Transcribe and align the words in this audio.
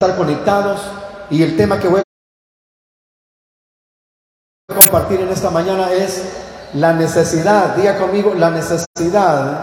estar 0.00 0.16
conectados 0.16 0.80
y 1.28 1.42
el 1.42 1.56
tema 1.56 1.80
que 1.80 1.88
voy 1.88 2.00
a 4.70 4.74
compartir 4.76 5.18
en 5.18 5.28
esta 5.28 5.50
mañana 5.50 5.92
es 5.92 6.22
la 6.74 6.92
necesidad, 6.92 7.74
diga 7.74 7.98
conmigo, 7.98 8.32
la 8.32 8.50
necesidad 8.50 9.62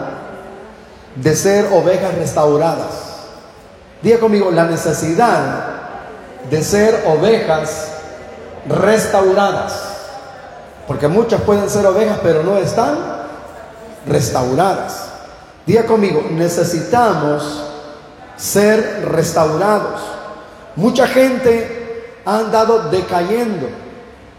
de 1.14 1.34
ser 1.34 1.72
ovejas 1.72 2.16
restauradas. 2.16 3.14
Diga 4.02 4.20
conmigo, 4.20 4.50
la 4.50 4.66
necesidad 4.66 5.64
de 6.50 6.62
ser 6.62 7.04
ovejas 7.06 7.92
restauradas. 8.68 9.72
Porque 10.86 11.08
muchas 11.08 11.40
pueden 11.40 11.70
ser 11.70 11.86
ovejas, 11.86 12.18
pero 12.22 12.42
no 12.42 12.58
están 12.58 12.98
restauradas. 14.06 15.02
Diga 15.64 15.86
conmigo, 15.86 16.26
necesitamos 16.30 17.62
ser 18.36 19.08
restaurados. 19.08 20.16
Mucha 20.76 21.06
gente 21.06 22.20
ha 22.26 22.36
andado 22.36 22.90
decayendo, 22.90 23.66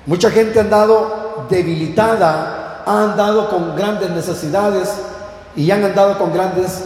mucha 0.05 0.29
gente 0.29 0.59
ha 0.59 0.61
andado 0.61 1.45
debilitada, 1.49 2.83
ha 2.85 3.03
andado 3.03 3.49
con 3.49 3.75
grandes 3.75 4.11
necesidades 4.11 4.89
y 5.55 5.71
han 5.71 5.83
andado 5.83 6.19
con 6.19 6.31
grandes 6.31 6.83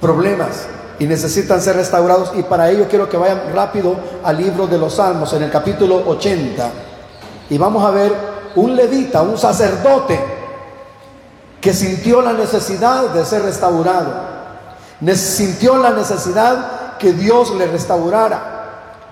problemas 0.00 0.66
y 0.98 1.04
necesitan 1.04 1.60
ser 1.60 1.76
restaurados. 1.76 2.32
Y 2.36 2.42
para 2.44 2.70
ello 2.70 2.86
quiero 2.88 3.06
que 3.06 3.18
vayan 3.18 3.52
rápido 3.52 3.96
al 4.24 4.38
libro 4.38 4.66
de 4.66 4.78
los 4.78 4.94
Salmos, 4.94 5.30
en 5.34 5.42
el 5.42 5.50
capítulo 5.50 6.02
80. 6.08 6.70
Y 7.50 7.58
vamos 7.58 7.84
a 7.84 7.90
ver 7.90 8.14
un 8.54 8.74
levita, 8.74 9.20
un 9.20 9.36
sacerdote, 9.36 10.18
que 11.60 11.74
sintió 11.74 12.22
la 12.22 12.32
necesidad 12.32 13.10
de 13.10 13.26
ser 13.26 13.42
restaurado. 13.42 14.36
Sintió 15.14 15.76
la 15.76 15.90
necesidad 15.90 16.96
que 16.96 17.12
Dios 17.12 17.54
le 17.56 17.66
restaurara 17.66 18.55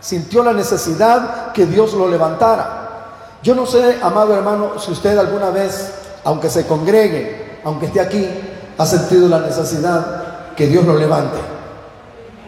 sintió 0.05 0.45
la 0.45 0.53
necesidad 0.53 1.53
que 1.53 1.65
Dios 1.65 1.95
lo 1.95 2.07
levantara. 2.07 3.39
Yo 3.43 3.55
no 3.55 3.65
sé, 3.65 3.99
amado 4.03 4.35
hermano, 4.35 4.79
si 4.79 4.93
usted 4.93 5.17
alguna 5.17 5.49
vez, 5.49 5.93
aunque 6.25 6.51
se 6.51 6.67
congregue, 6.67 7.61
aunque 7.65 7.87
esté 7.87 8.01
aquí, 8.01 8.29
ha 8.77 8.85
sentido 8.85 9.29
la 9.29 9.41
necesidad 9.41 10.55
que 10.55 10.67
Dios 10.67 10.85
lo 10.85 10.95
levante. 10.99 11.39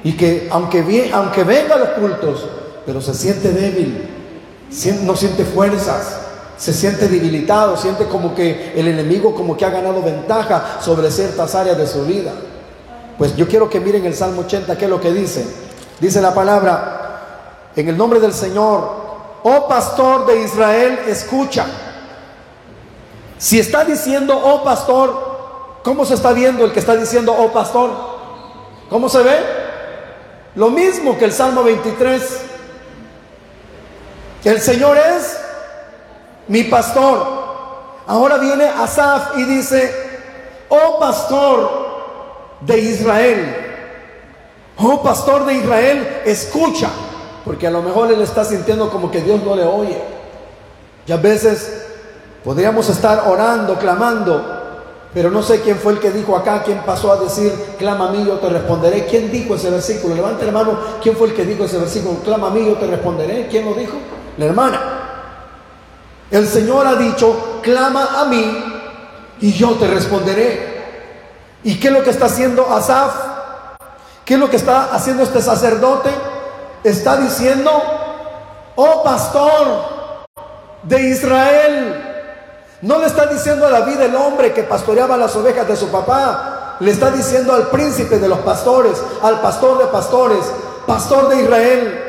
Y 0.05 0.13
que 0.19 0.49
aunque, 0.51 1.11
aunque 1.15 1.45
venga 1.45 1.77
a 1.77 1.79
los 1.79 1.89
cultos, 1.91 2.47
pero 2.85 3.01
se 3.01 3.15
siente 3.15 3.51
débil, 3.51 4.07
no 5.05 5.17
siente 5.17 5.47
fuerzas, 5.47 6.19
se 6.59 6.75
siente 6.75 7.09
debilitado, 7.09 7.79
siente 7.79 8.05
como 8.05 8.35
que 8.35 8.75
el 8.77 8.87
enemigo 8.87 9.35
como 9.35 9.57
que 9.57 9.65
ha 9.65 9.71
ganado 9.71 10.03
ventaja 10.03 10.77
sobre 10.83 11.11
ciertas 11.11 11.55
áreas 11.55 11.79
de 11.79 11.87
su 11.87 12.05
vida. 12.05 12.33
Pues 13.17 13.35
yo 13.35 13.49
quiero 13.49 13.71
que 13.71 13.81
miren 13.81 14.05
el 14.05 14.15
Salmo 14.15 14.43
80, 14.43 14.77
¿qué 14.77 14.85
es 14.85 14.91
lo 14.91 15.01
que 15.01 15.11
dice? 15.11 15.47
Dice 15.99 16.21
la 16.21 16.35
palabra, 16.35 16.96
en 17.77 17.89
el 17.89 17.97
nombre 17.97 18.19
del 18.19 18.33
Señor, 18.33 18.91
oh 19.43 19.69
pastor 19.69 20.27
de 20.27 20.43
Israel, 20.43 21.01
escucha. 21.07 21.67
Si 23.39 23.61
está 23.61 23.85
diciendo, 23.85 24.39
oh 24.43 24.65
pastor, 24.65 25.81
¿cómo 25.85 26.05
se 26.07 26.15
está 26.15 26.33
viendo 26.33 26.65
el 26.65 26.73
que 26.73 26.81
está 26.81 26.97
diciendo, 26.97 27.37
oh 27.39 27.53
pastor? 27.53 27.91
¿Cómo 28.89 29.09
se 29.09 29.23
ve? 29.23 29.39
Lo 30.55 30.71
mismo 30.71 31.19
que 31.19 31.27
el 31.27 31.33
Salmo 31.33 31.63
23. 31.63 32.41
El 34.45 34.61
Señor 34.61 34.97
es 34.97 35.39
mi 36.49 36.65
pastor. 36.65 37.47
Ahora 38.07 38.39
viene 38.39 38.65
Asaf 38.65 39.37
y 39.37 39.45
dice, 39.45 39.93
oh 40.69 40.99
pastor 40.99 41.87
de 42.61 42.79
Israel, 42.79 43.57
oh 44.79 45.03
pastor 45.03 45.45
de 45.45 45.55
Israel, 45.55 46.23
escucha. 46.25 46.89
Porque 47.47 47.69
a 47.69 47.71
lo 47.71 47.81
mejor 47.81 48.11
él 48.11 48.21
está 48.21 48.45
sintiendo 48.45 48.91
como 48.91 49.09
que 49.09 49.23
Dios 49.23 49.41
no 49.45 49.55
le 49.55 49.63
oye. 49.63 49.97
Y 51.07 51.13
a 51.13 51.17
veces 51.17 51.87
podríamos 52.43 52.89
estar 52.89 53.23
orando, 53.29 53.77
clamando, 53.77 54.57
pero 55.15 55.31
no 55.31 55.45
sé 55.45 55.61
quién 55.61 55.77
fue 55.77 55.93
el 55.93 56.01
que 56.01 56.11
dijo 56.11 56.37
acá, 56.37 56.65
quién 56.65 56.83
pasó 56.85 57.13
a 57.13 57.17
decir, 57.17 57.53
clama 57.79 58.09
a 58.09 58.11
mí, 58.11 58.25
yo 58.27 58.35
te 58.35 58.49
responderé. 58.49 59.07
¿Quién 59.07 59.31
dijo 59.31 59.55
ese 59.55 59.71
versículo? 59.71 60.17
Levante 60.17 60.45
la 60.45 60.51
mano, 60.51 60.77
¿quién 61.01 61.17
fue 61.17 61.29
el 61.29 61.35
que 61.35 61.45
dijo 61.45 61.65
ese 61.65 61.79
versículo? 61.79 62.19
Clama 62.19 62.49
a 62.49 62.51
mí, 62.51 62.67
yo 62.67 62.75
te 62.75 62.89
responderé. 62.89 63.47
¿Quién 63.47 63.65
lo 63.65 63.75
dijo? 63.75 63.95
La 64.39 64.47
hermana. 64.47 64.81
El 66.29 66.49
Señor 66.49 66.85
ha 66.85 66.97
dicho, 66.97 67.61
clama 67.63 68.21
a 68.21 68.25
mí 68.25 68.65
y 69.41 69.53
yo 69.53 69.71
te 69.77 69.87
responderé. 69.87 70.75
¿Y 71.63 71.79
qué 71.79 71.89
es 71.89 71.95
lo 71.95 72.03
que 72.03 72.11
está 72.11 72.27
haciendo 72.27 72.75
Asaf? 72.75 73.15
¿Qué 74.25 74.35
es 74.35 74.41
lo 74.41 74.51
que 74.51 74.57
está 74.57 74.93
haciendo 74.93 75.23
este 75.23 75.41
sacerdote? 75.41 76.11
Está 76.91 77.17
diciendo, 77.17 77.71
oh 78.77 79.03
pastor 79.03 80.27
de 80.85 81.01
Israel, 81.09 82.03
no 82.83 82.99
le 82.99 83.07
está 83.07 83.27
diciendo 83.27 83.67
a 83.67 83.71
David 83.71 84.01
el 84.03 84.15
hombre 84.15 84.53
que 84.53 84.63
pastoreaba 84.63 85.17
las 85.17 85.35
ovejas 85.35 85.67
de 85.67 85.77
su 85.77 85.89
papá, 85.89 86.77
le 86.79 86.93
está 86.93 87.11
diciendo 87.11 87.53
al 87.53 87.69
príncipe 87.69 88.19
de 88.19 88.29
los 88.29 88.39
pastores, 88.41 89.03
al 89.23 89.41
pastor 89.41 89.79
de 89.79 89.87
pastores, 89.87 90.45
pastor 90.87 91.29
de 91.29 91.43
Israel, 91.43 92.05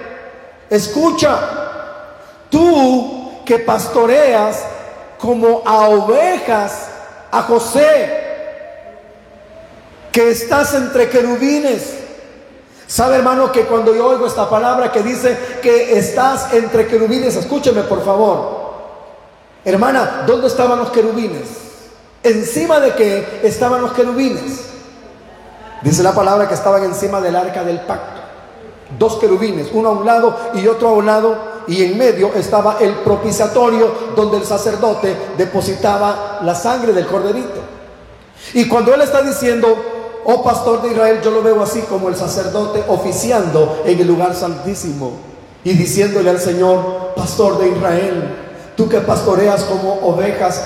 escucha, 0.70 1.40
tú 2.50 3.42
que 3.46 3.60
pastoreas 3.60 4.64
como 5.18 5.64
a 5.66 5.90
ovejas 5.90 6.90
a 7.32 7.42
José, 7.42 8.26
que 10.12 10.30
estás 10.30 10.74
entre 10.76 11.10
querubines, 11.10 12.07
¿Sabe 12.88 13.18
hermano 13.18 13.52
que 13.52 13.66
cuando 13.66 13.94
yo 13.94 14.08
oigo 14.08 14.26
esta 14.26 14.50
palabra 14.50 14.92
que 14.92 15.04
dice 15.04 15.38
que 15.62 15.98
estás 15.98 16.54
entre 16.54 16.88
querubines, 16.88 17.36
escúcheme 17.36 17.84
por 17.84 18.04
favor. 18.04 18.68
Hermana, 19.66 20.24
¿dónde 20.26 20.48
estaban 20.48 20.80
los 20.80 20.90
querubines? 20.92 21.50
¿Encima 22.24 22.80
de 22.80 22.94
qué 22.94 23.42
estaban 23.44 23.82
los 23.82 23.92
querubines? 23.92 24.62
Dice 25.82 26.02
la 26.02 26.16
palabra 26.16 26.48
que 26.48 26.54
estaban 26.54 26.84
encima 26.86 27.20
del 27.20 27.36
arca 27.36 27.66
del 27.66 27.82
pacto. 27.82 28.22
Dos 28.98 29.18
querubines, 29.18 29.68
uno 29.74 29.90
a 29.90 29.92
un 29.92 30.06
lado 30.06 30.36
y 30.54 30.66
otro 30.68 30.88
a 30.88 30.94
un 30.94 31.06
lado, 31.06 31.38
y 31.68 31.84
en 31.84 31.98
medio 31.98 32.34
estaba 32.36 32.78
el 32.80 32.94
propiciatorio 33.00 33.92
donde 34.16 34.38
el 34.38 34.46
sacerdote 34.46 35.14
depositaba 35.38 36.40
la 36.42 36.56
sangre 36.56 36.94
del 36.94 37.06
corderito. 37.06 37.60
Y 38.54 38.66
cuando 38.70 38.94
él 38.94 39.02
está 39.02 39.22
diciendo, 39.22 39.97
oh 40.26 40.44
pastor 40.44 40.82
de 40.82 40.90
Israel, 40.90 41.20
yo 41.24 41.32
lo 41.32 41.42
veo 41.42 41.62
así 41.62 41.82
como 41.82 42.10
el 42.10 42.16
sacerdote 42.16 42.84
oficiando 42.88 43.82
en 43.86 44.00
el 44.00 44.08
lugar 44.08 44.36
santísimo 44.36 45.14
y 45.64 45.74
diciéndole 45.74 46.30
al 46.30 46.40
Señor, 46.40 47.14
pastor 47.16 47.58
de 47.60 47.70
Israel, 47.70 48.36
tú 48.76 48.88
que 48.88 49.00
pastoreas 49.00 49.64
como 49.64 49.94
ovejas 50.02 50.64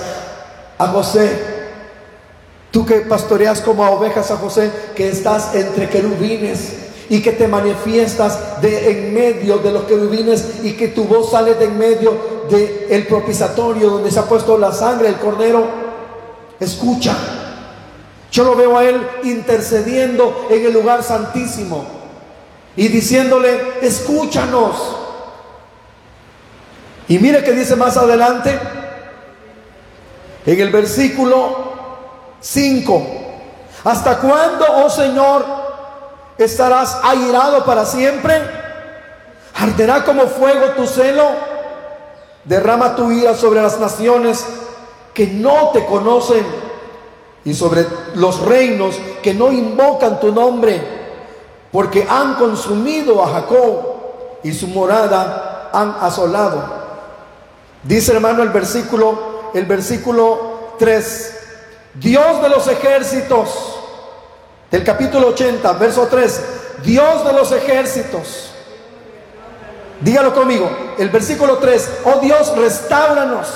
a 0.78 0.86
José, 0.88 1.30
tú 2.70 2.86
que 2.86 3.00
pastoreas 3.00 3.60
como 3.60 3.88
ovejas 3.90 4.30
a 4.30 4.36
José, 4.36 4.70
que 4.94 5.08
estás 5.08 5.54
entre 5.54 5.88
querubines 5.88 6.74
y 7.08 7.20
que 7.20 7.32
te 7.32 7.48
manifiestas 7.48 8.62
de 8.62 8.90
en 8.90 9.14
medio 9.14 9.58
de 9.58 9.72
los 9.72 9.84
querubines 9.84 10.62
y 10.62 10.72
que 10.72 10.88
tu 10.88 11.04
voz 11.04 11.30
sale 11.30 11.54
de 11.54 11.64
en 11.66 11.76
medio 11.76 12.42
del 12.48 12.86
el 12.88 13.06
propiciatorio 13.06 13.90
donde 13.90 14.10
se 14.10 14.18
ha 14.18 14.24
puesto 14.24 14.56
la 14.56 14.72
sangre 14.72 15.08
del 15.08 15.18
cordero, 15.18 15.66
escucha 16.60 17.41
yo 18.32 18.44
lo 18.44 18.56
veo 18.56 18.78
a 18.78 18.84
Él 18.84 19.06
intercediendo 19.24 20.46
en 20.48 20.64
el 20.64 20.72
lugar 20.72 21.02
santísimo 21.02 21.84
y 22.74 22.88
diciéndole, 22.88 23.74
escúchanos. 23.82 24.96
Y 27.08 27.18
mire 27.18 27.44
que 27.44 27.52
dice 27.52 27.76
más 27.76 27.98
adelante, 27.98 28.58
en 30.46 30.60
el 30.60 30.70
versículo 30.70 31.72
5, 32.40 33.06
¿hasta 33.84 34.18
cuándo, 34.18 34.64
oh 34.82 34.88
Señor, 34.88 35.44
estarás 36.38 37.00
airado 37.04 37.66
para 37.66 37.84
siempre? 37.84 38.40
¿Arderá 39.56 40.04
como 40.04 40.22
fuego 40.22 40.70
tu 40.70 40.86
celo? 40.86 41.28
Derrama 42.44 42.96
tu 42.96 43.12
ira 43.12 43.34
sobre 43.34 43.60
las 43.60 43.78
naciones 43.78 44.46
que 45.12 45.26
no 45.26 45.68
te 45.74 45.84
conocen 45.84 46.71
y 47.44 47.54
sobre 47.54 47.86
los 48.14 48.40
reinos 48.40 48.96
que 49.22 49.34
no 49.34 49.50
invocan 49.50 50.20
tu 50.20 50.32
nombre, 50.32 50.80
porque 51.70 52.06
han 52.08 52.34
consumido 52.34 53.22
a 53.22 53.28
Jacob 53.28 53.80
y 54.42 54.52
su 54.52 54.68
morada 54.68 55.70
han 55.72 55.96
asolado. 56.00 56.62
Dice 57.82 58.12
hermano 58.12 58.42
el 58.42 58.50
versículo, 58.50 59.50
el 59.54 59.64
versículo 59.66 60.74
3, 60.78 61.38
Dios 61.94 62.42
de 62.42 62.48
los 62.48 62.68
ejércitos, 62.68 63.78
del 64.70 64.84
capítulo 64.84 65.28
80, 65.28 65.72
verso 65.74 66.06
3, 66.08 66.42
Dios 66.84 67.24
de 67.24 67.32
los 67.32 67.50
ejércitos. 67.52 68.50
Dígalo 70.00 70.34
conmigo, 70.34 70.68
el 70.98 71.10
versículo 71.10 71.58
3, 71.58 71.90
oh 72.04 72.20
Dios, 72.20 72.56
restauranos, 72.56 73.48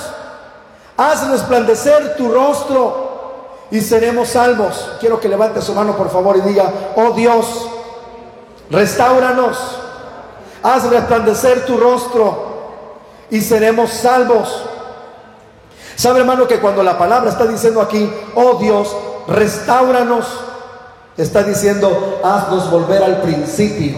haz 0.95 1.29
resplandecer 1.29 2.15
tu 2.15 2.31
rostro 2.31 3.06
y 3.71 3.81
seremos 3.81 4.29
salvos. 4.29 4.91
Quiero 4.99 5.19
que 5.19 5.29
levante 5.29 5.61
su 5.61 5.73
mano 5.73 5.95
por 5.95 6.09
favor 6.09 6.37
y 6.37 6.41
diga, 6.41 6.71
oh 6.95 7.11
Dios, 7.11 7.67
restauranos, 8.69 9.57
haz 10.63 10.89
resplandecer 10.89 11.65
tu 11.65 11.77
rostro 11.77 12.47
y 13.29 13.41
seremos 13.41 13.91
salvos. 13.91 14.63
¿Sabe 15.95 16.19
hermano 16.19 16.47
que 16.47 16.59
cuando 16.59 16.83
la 16.83 16.97
palabra 16.97 17.29
está 17.29 17.45
diciendo 17.45 17.81
aquí, 17.81 18.09
oh 18.35 18.55
Dios, 18.55 18.95
restauranos, 19.27 20.25
está 21.17 21.43
diciendo, 21.43 22.19
haznos 22.23 22.69
volver 22.69 23.01
al 23.03 23.21
principio. 23.21 23.97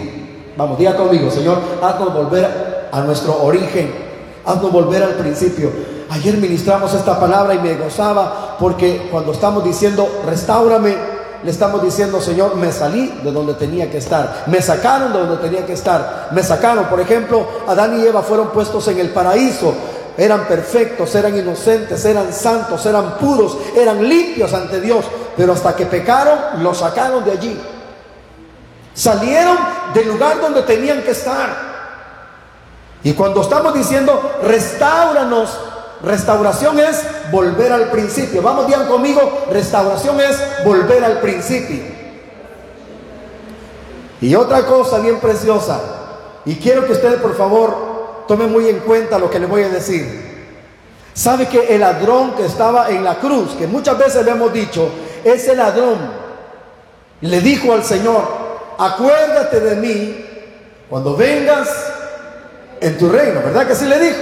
Vamos, 0.56 0.78
diga 0.78 0.96
conmigo, 0.96 1.30
Señor, 1.30 1.58
haznos 1.82 2.14
volver 2.14 2.88
a 2.90 3.00
nuestro 3.02 3.42
origen, 3.42 4.09
haznos 4.44 4.72
volver 4.72 5.02
al 5.02 5.14
principio. 5.14 5.70
Ayer 6.10 6.36
ministramos 6.36 6.92
esta 6.94 7.18
palabra 7.20 7.54
y 7.54 7.58
me 7.58 7.74
gozaba 7.76 8.56
porque 8.58 9.08
cuando 9.10 9.32
estamos 9.32 9.64
diciendo, 9.64 10.22
restaurame, 10.26 10.96
le 11.42 11.50
estamos 11.50 11.82
diciendo, 11.82 12.20
Señor, 12.20 12.56
me 12.56 12.72
salí 12.72 13.20
de 13.22 13.30
donde 13.32 13.54
tenía 13.54 13.90
que 13.90 13.98
estar, 13.98 14.44
me 14.46 14.60
sacaron 14.60 15.12
de 15.12 15.20
donde 15.20 15.36
tenía 15.36 15.64
que 15.64 15.72
estar, 15.72 16.28
me 16.32 16.42
sacaron, 16.42 16.86
por 16.86 17.00
ejemplo, 17.00 17.46
Adán 17.66 17.98
y 17.98 18.04
Eva 18.04 18.22
fueron 18.22 18.50
puestos 18.50 18.86
en 18.88 18.98
el 18.98 19.10
paraíso, 19.10 19.72
eran 20.18 20.46
perfectos, 20.46 21.14
eran 21.14 21.38
inocentes, 21.38 22.04
eran 22.04 22.32
santos, 22.32 22.84
eran 22.84 23.16
puros, 23.16 23.56
eran 23.74 24.06
limpios 24.06 24.52
ante 24.52 24.80
Dios, 24.80 25.04
pero 25.36 25.52
hasta 25.52 25.74
que 25.74 25.86
pecaron, 25.86 26.62
los 26.62 26.78
sacaron 26.78 27.24
de 27.24 27.30
allí. 27.30 27.60
Salieron 28.92 29.56
del 29.94 30.08
lugar 30.08 30.40
donde 30.40 30.62
tenían 30.62 31.00
que 31.02 31.12
estar. 31.12 31.69
Y 33.02 33.14
cuando 33.14 33.40
estamos 33.40 33.74
diciendo, 33.74 34.38
restauranos, 34.42 35.58
restauración 36.02 36.78
es 36.78 37.02
volver 37.30 37.72
al 37.72 37.90
principio. 37.90 38.42
Vamos 38.42 38.66
bien 38.66 38.84
conmigo, 38.84 39.46
restauración 39.50 40.20
es 40.20 40.64
volver 40.64 41.04
al 41.04 41.20
principio. 41.20 41.82
Y 44.20 44.34
otra 44.34 44.66
cosa 44.66 44.98
bien 44.98 45.18
preciosa, 45.18 45.80
y 46.44 46.56
quiero 46.56 46.84
que 46.84 46.92
ustedes 46.92 47.20
por 47.20 47.34
favor 47.36 48.24
tomen 48.28 48.52
muy 48.52 48.68
en 48.68 48.80
cuenta 48.80 49.18
lo 49.18 49.30
que 49.30 49.38
les 49.38 49.48
voy 49.48 49.62
a 49.62 49.68
decir. 49.70 50.28
Sabe 51.14 51.48
que 51.48 51.74
el 51.74 51.80
ladrón 51.80 52.32
que 52.32 52.44
estaba 52.44 52.90
en 52.90 53.02
la 53.02 53.18
cruz, 53.18 53.52
que 53.54 53.66
muchas 53.66 53.96
veces 53.96 54.24
le 54.24 54.30
hemos 54.32 54.52
dicho, 54.52 54.90
ese 55.24 55.56
ladrón 55.56 55.98
le 57.22 57.40
dijo 57.40 57.72
al 57.72 57.82
Señor, 57.82 58.22
acuérdate 58.78 59.60
de 59.60 59.76
mí 59.76 60.26
cuando 60.88 61.16
vengas 61.16 61.68
en 62.80 62.98
tu 62.98 63.08
reino, 63.08 63.40
¿verdad 63.44 63.66
que 63.66 63.72
así 63.74 63.86
le 63.86 63.98
dijo? 63.98 64.18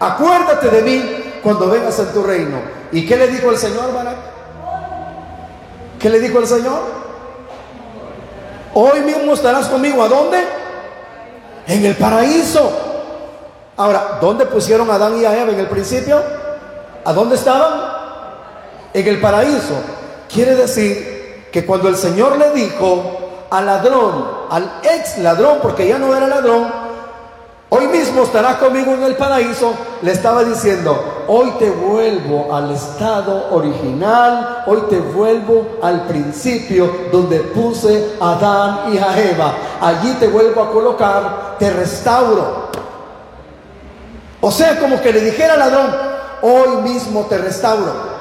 Acuérdate 0.00 0.68
de 0.68 0.82
mí 0.82 1.24
cuando 1.42 1.68
vengas 1.68 1.98
en 1.98 2.12
tu 2.12 2.22
reino. 2.22 2.58
¿Y 2.92 3.06
qué 3.06 3.16
le 3.16 3.28
dijo 3.28 3.50
el 3.50 3.56
Señor, 3.56 3.92
Barak? 3.92 4.16
¿Qué 5.98 6.10
le 6.10 6.20
dijo 6.20 6.38
el 6.38 6.46
Señor? 6.46 6.80
Hoy 8.74 9.00
mismo 9.00 9.32
estarás 9.32 9.68
conmigo. 9.68 10.02
¿A 10.02 10.08
dónde? 10.08 10.38
En 11.66 11.84
el 11.84 11.96
paraíso. 11.96 12.70
Ahora, 13.76 14.18
¿dónde 14.20 14.46
pusieron 14.46 14.90
a 14.90 14.94
Adán 14.94 15.18
y 15.18 15.24
a 15.24 15.40
Eva 15.40 15.52
en 15.52 15.60
el 15.60 15.68
principio? 15.68 16.20
¿A 17.04 17.12
dónde 17.12 17.36
estaban? 17.36 17.72
En 18.92 19.06
el 19.06 19.20
paraíso. 19.20 19.74
Quiere 20.32 20.54
decir 20.54 21.48
que 21.52 21.64
cuando 21.64 21.88
el 21.88 21.96
Señor 21.96 22.36
le 22.38 22.50
dijo 22.50 23.46
al 23.50 23.66
ladrón, 23.66 24.28
al 24.50 24.80
ex 24.82 25.18
ladrón, 25.18 25.58
porque 25.62 25.88
ya 25.88 25.98
no 25.98 26.14
era 26.14 26.26
ladrón, 26.26 26.85
hoy 27.76 27.86
mismo 27.88 28.22
estarás 28.22 28.56
conmigo 28.56 28.94
en 28.94 29.02
el 29.02 29.16
paraíso, 29.16 29.74
le 30.02 30.12
estaba 30.12 30.44
diciendo, 30.44 31.24
hoy 31.28 31.52
te 31.58 31.70
vuelvo 31.70 32.54
al 32.54 32.70
estado 32.70 33.48
original, 33.52 34.64
hoy 34.66 34.82
te 34.88 34.98
vuelvo 34.98 35.78
al 35.82 36.06
principio 36.06 36.90
donde 37.12 37.40
puse 37.40 38.14
a 38.20 38.32
Adán 38.32 38.94
y 38.94 38.98
a 38.98 39.30
Eva. 39.30 39.54
Allí 39.80 40.14
te 40.14 40.28
vuelvo 40.28 40.62
a 40.62 40.70
colocar, 40.70 41.56
te 41.58 41.70
restauro. 41.70 42.66
O 44.40 44.50
sea, 44.50 44.78
como 44.78 45.00
que 45.00 45.12
le 45.12 45.20
dijera 45.20 45.54
al 45.54 45.58
ladrón, 45.58 45.96
hoy 46.42 46.82
mismo 46.82 47.26
te 47.28 47.38
restauro. 47.38 48.16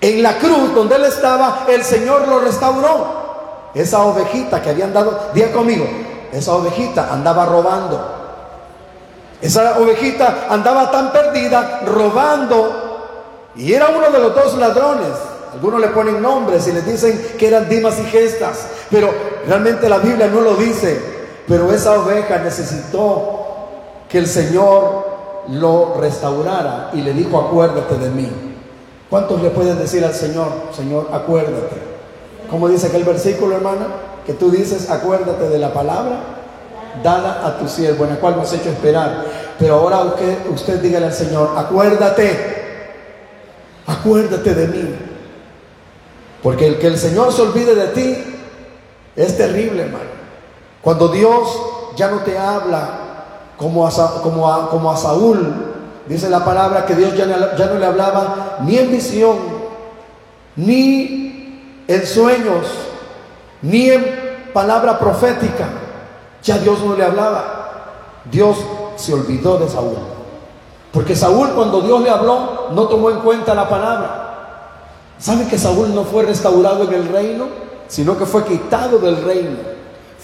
En 0.00 0.22
la 0.22 0.38
cruz 0.38 0.74
donde 0.74 0.96
él 0.96 1.04
estaba, 1.04 1.64
el 1.68 1.82
Señor 1.82 2.26
lo 2.28 2.40
restauró. 2.40 3.26
Esa 3.74 4.04
ovejita 4.04 4.62
que 4.62 4.70
habían 4.70 4.92
dado, 4.92 5.18
diga 5.34 5.52
conmigo, 5.52 5.86
esa 6.32 6.54
ovejita 6.54 7.12
andaba 7.12 7.44
robando. 7.46 8.15
Esa 9.40 9.78
ovejita 9.78 10.46
andaba 10.48 10.90
tan 10.90 11.12
perdida, 11.12 11.82
robando. 11.86 13.52
Y 13.54 13.72
era 13.72 13.88
uno 13.88 14.10
de 14.10 14.18
los 14.18 14.34
dos 14.34 14.56
ladrones. 14.56 15.12
Algunos 15.52 15.80
le 15.80 15.88
ponen 15.88 16.20
nombres 16.20 16.66
y 16.68 16.72
les 16.72 16.86
dicen 16.86 17.34
que 17.38 17.48
eran 17.48 17.68
Dimas 17.68 17.98
y 17.98 18.04
Gestas. 18.04 18.66
Pero 18.90 19.10
realmente 19.46 19.88
la 19.88 19.98
Biblia 19.98 20.26
no 20.28 20.40
lo 20.40 20.54
dice. 20.54 21.16
Pero 21.46 21.72
esa 21.72 21.98
oveja 22.00 22.38
necesitó 22.38 23.46
que 24.08 24.18
el 24.18 24.26
Señor 24.26 25.06
lo 25.48 25.94
restaurara 26.00 26.90
y 26.92 27.02
le 27.02 27.12
dijo, 27.12 27.38
acuérdate 27.38 27.96
de 27.98 28.10
mí. 28.10 28.30
¿Cuántos 29.08 29.40
le 29.40 29.50
pueden 29.50 29.78
decir 29.78 30.04
al 30.04 30.14
Señor, 30.14 30.48
Señor, 30.74 31.08
acuérdate? 31.12 31.76
¿Cómo 32.50 32.68
dice 32.68 32.88
aquel 32.88 33.04
versículo, 33.04 33.54
hermana? 33.54 33.86
Que 34.26 34.32
tú 34.32 34.50
dices, 34.50 34.90
acuérdate 34.90 35.48
de 35.48 35.58
la 35.58 35.72
palabra 35.72 36.35
dada 37.02 37.46
a 37.46 37.58
tu 37.58 37.68
siervo, 37.68 38.04
en 38.04 38.10
la 38.10 38.16
cual 38.16 38.36
nos 38.36 38.48
has 38.48 38.60
hecho 38.60 38.70
esperar. 38.70 39.24
Pero 39.58 39.74
ahora 39.74 40.00
usted, 40.00 40.38
usted 40.50 40.80
dígale 40.80 41.06
al 41.06 41.12
Señor, 41.12 41.54
acuérdate, 41.56 42.92
acuérdate 43.86 44.54
de 44.54 44.68
mí. 44.68 44.94
Porque 46.42 46.66
el 46.66 46.78
que 46.78 46.86
el 46.88 46.98
Señor 46.98 47.32
se 47.32 47.42
olvide 47.42 47.74
de 47.74 47.88
ti 47.88 48.24
es 49.16 49.36
terrible, 49.36 49.82
hermano. 49.82 50.16
Cuando 50.82 51.08
Dios 51.08 51.60
ya 51.96 52.10
no 52.10 52.20
te 52.20 52.38
habla 52.38 53.00
como 53.56 53.86
a, 53.86 53.90
como 54.22 54.68
como 54.68 54.92
a 54.92 54.96
Saúl, 54.96 55.74
Dice 56.08 56.30
la 56.30 56.44
palabra 56.44 56.86
que 56.86 56.94
Dios 56.94 57.16
ya, 57.16 57.26
ya 57.56 57.66
no 57.66 57.78
le 57.78 57.86
hablaba 57.86 58.58
ni 58.62 58.78
en 58.78 58.92
visión, 58.92 59.36
ni 60.54 61.82
en 61.88 62.06
sueños, 62.06 62.66
ni 63.62 63.90
en 63.90 64.50
palabra 64.52 64.98
profética. 65.00 65.66
Ya 66.42 66.58
Dios 66.58 66.80
no 66.84 66.96
le 66.96 67.04
hablaba. 67.04 67.84
Dios 68.30 68.56
se 68.96 69.14
olvidó 69.14 69.58
de 69.58 69.68
Saúl. 69.68 69.96
Porque 70.92 71.14
Saúl 71.14 71.50
cuando 71.54 71.80
Dios 71.82 72.00
le 72.00 72.10
habló 72.10 72.68
no 72.72 72.88
tomó 72.88 73.10
en 73.10 73.20
cuenta 73.20 73.54
la 73.54 73.68
palabra. 73.68 74.22
¿Sabe 75.18 75.46
que 75.46 75.58
Saúl 75.58 75.94
no 75.94 76.04
fue 76.04 76.24
restaurado 76.24 76.84
en 76.84 76.92
el 76.92 77.08
reino? 77.08 77.46
Sino 77.88 78.16
que 78.18 78.26
fue 78.26 78.44
quitado 78.44 78.98
del 78.98 79.22
reino. 79.22 79.56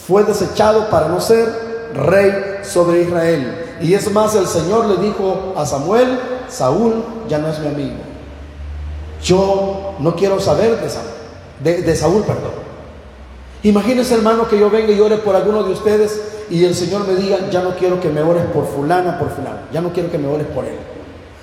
Fue 0.07 0.25
desechado 0.25 0.89
para 0.91 1.09
no 1.09 1.21
ser 1.21 1.91
rey 1.95 2.61
sobre 2.63 3.03
Israel. 3.03 3.77
Y 3.81 3.95
es 3.95 4.11
más, 4.13 4.35
el 4.35 4.47
Señor 4.47 4.87
le 4.87 4.97
dijo 4.97 5.55
a 5.57 5.67
Samuel, 5.67 6.19
Saúl 6.49 7.05
ya 7.29 7.39
no 7.39 7.49
es 7.49 7.59
mi 7.59 7.69
amigo. 7.69 7.97
Yo 9.23 9.95
no 9.99 10.15
quiero 10.17 10.41
saber 10.41 10.81
de 10.81 10.89
Saúl, 10.89 11.11
de, 11.61 11.97
Saúl, 11.97 12.23
perdón. 12.23 12.62
Imagínense, 13.65 14.15
hermano, 14.15 14.49
que 14.49 14.59
yo 14.59 14.71
venga 14.71 14.93
y 14.93 15.01
ore 15.01 15.19
por 15.19 15.37
alguno 15.37 15.63
de 15.63 15.73
ustedes 15.73 16.21
y 16.51 16.65
el 16.65 16.75
Señor 16.75 17.07
me 17.07 17.15
diga, 17.15 17.49
ya 17.51 17.63
no 17.63 17.77
quiero 17.77 18.01
que 18.01 18.09
me 18.09 18.23
ores 18.23 18.45
por 18.53 18.67
fulana, 18.67 19.19
por 19.19 19.31
fulano, 19.31 19.61
ya 19.73 19.81
no 19.81 19.93
quiero 19.93 20.11
que 20.11 20.19
me 20.19 20.27
ores 20.27 20.47
por 20.49 20.65
él. 20.65 20.79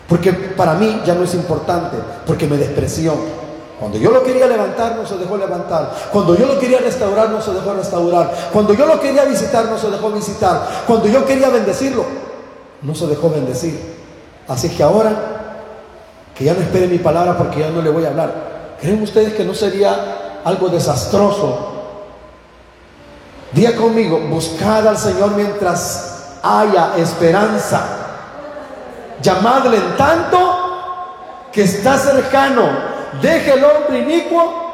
Porque 0.07 0.33
para 0.33 0.73
mí 0.73 1.01
ya 1.05 1.15
no 1.15 1.23
es 1.23 1.33
importante, 1.33 1.97
porque 2.25 2.47
me 2.47 2.57
despreció. 2.57 3.13
Cuando 3.79 3.97
yo 3.97 4.11
lo 4.11 4.23
quería 4.23 4.47
levantar, 4.47 4.97
no 4.97 5.05
se 5.05 5.17
dejó 5.17 5.37
levantar. 5.37 5.95
Cuando 6.11 6.35
yo 6.35 6.47
lo 6.47 6.59
quería 6.59 6.79
restaurar, 6.79 7.29
no 7.29 7.41
se 7.41 7.53
dejó 7.53 7.73
restaurar. 7.73 8.49
Cuando 8.51 8.73
yo 8.73 8.85
lo 8.85 8.99
quería 8.99 9.23
visitar, 9.23 9.65
no 9.65 9.77
se 9.77 9.89
dejó 9.89 10.11
visitar. 10.11 10.67
Cuando 10.85 11.07
yo 11.07 11.25
quería 11.25 11.49
bendecirlo, 11.49 12.03
no 12.81 12.93
se 12.93 13.07
dejó 13.07 13.29
bendecir. 13.29 13.79
Así 14.47 14.67
que 14.69 14.83
ahora, 14.83 15.13
que 16.35 16.43
ya 16.43 16.53
no 16.53 16.59
espere 16.59 16.87
mi 16.87 16.97
palabra 16.97 17.37
porque 17.37 17.59
ya 17.59 17.69
no 17.69 17.81
le 17.81 17.89
voy 17.89 18.03
a 18.03 18.09
hablar. 18.09 18.77
¿Creen 18.81 19.01
ustedes 19.01 19.33
que 19.33 19.45
no 19.45 19.53
sería 19.53 20.41
algo 20.43 20.67
desastroso? 20.69 21.68
Día 23.51 23.75
conmigo, 23.75 24.19
buscad 24.19 24.87
al 24.87 24.97
Señor 24.97 25.31
mientras 25.31 26.37
haya 26.43 26.93
esperanza. 26.97 27.83
Llamadle 29.21 29.77
en 29.77 29.97
tanto 29.97 31.47
que 31.51 31.63
está 31.63 31.97
cercano. 31.97 32.69
Deje 33.21 33.53
el 33.53 33.63
hombre 33.63 33.99
inicuo 33.99 34.69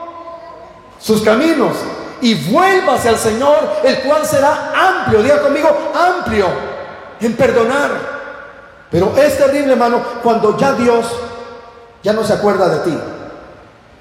sus 1.00 1.22
caminos 1.22 1.78
y 2.22 2.36
vuélvase 2.52 3.10
al 3.10 3.18
Señor, 3.18 3.58
el 3.84 4.00
cual 4.02 4.26
será 4.26 4.74
amplio. 4.76 5.24
Diga 5.24 5.42
conmigo, 5.42 5.70
amplio 5.94 6.48
en 7.22 7.36
perdonar. 7.36 7.92
Pero 8.92 9.14
es 9.18 9.38
terrible, 9.38 9.74
hermano, 9.74 10.02
cuando 10.22 10.58
ya 10.58 10.74
Dios 10.74 11.06
ya 12.04 12.14
no 12.14 12.24
se 12.24 12.34
acuerda 12.34 12.68
de 12.70 12.80
ti. 12.80 12.98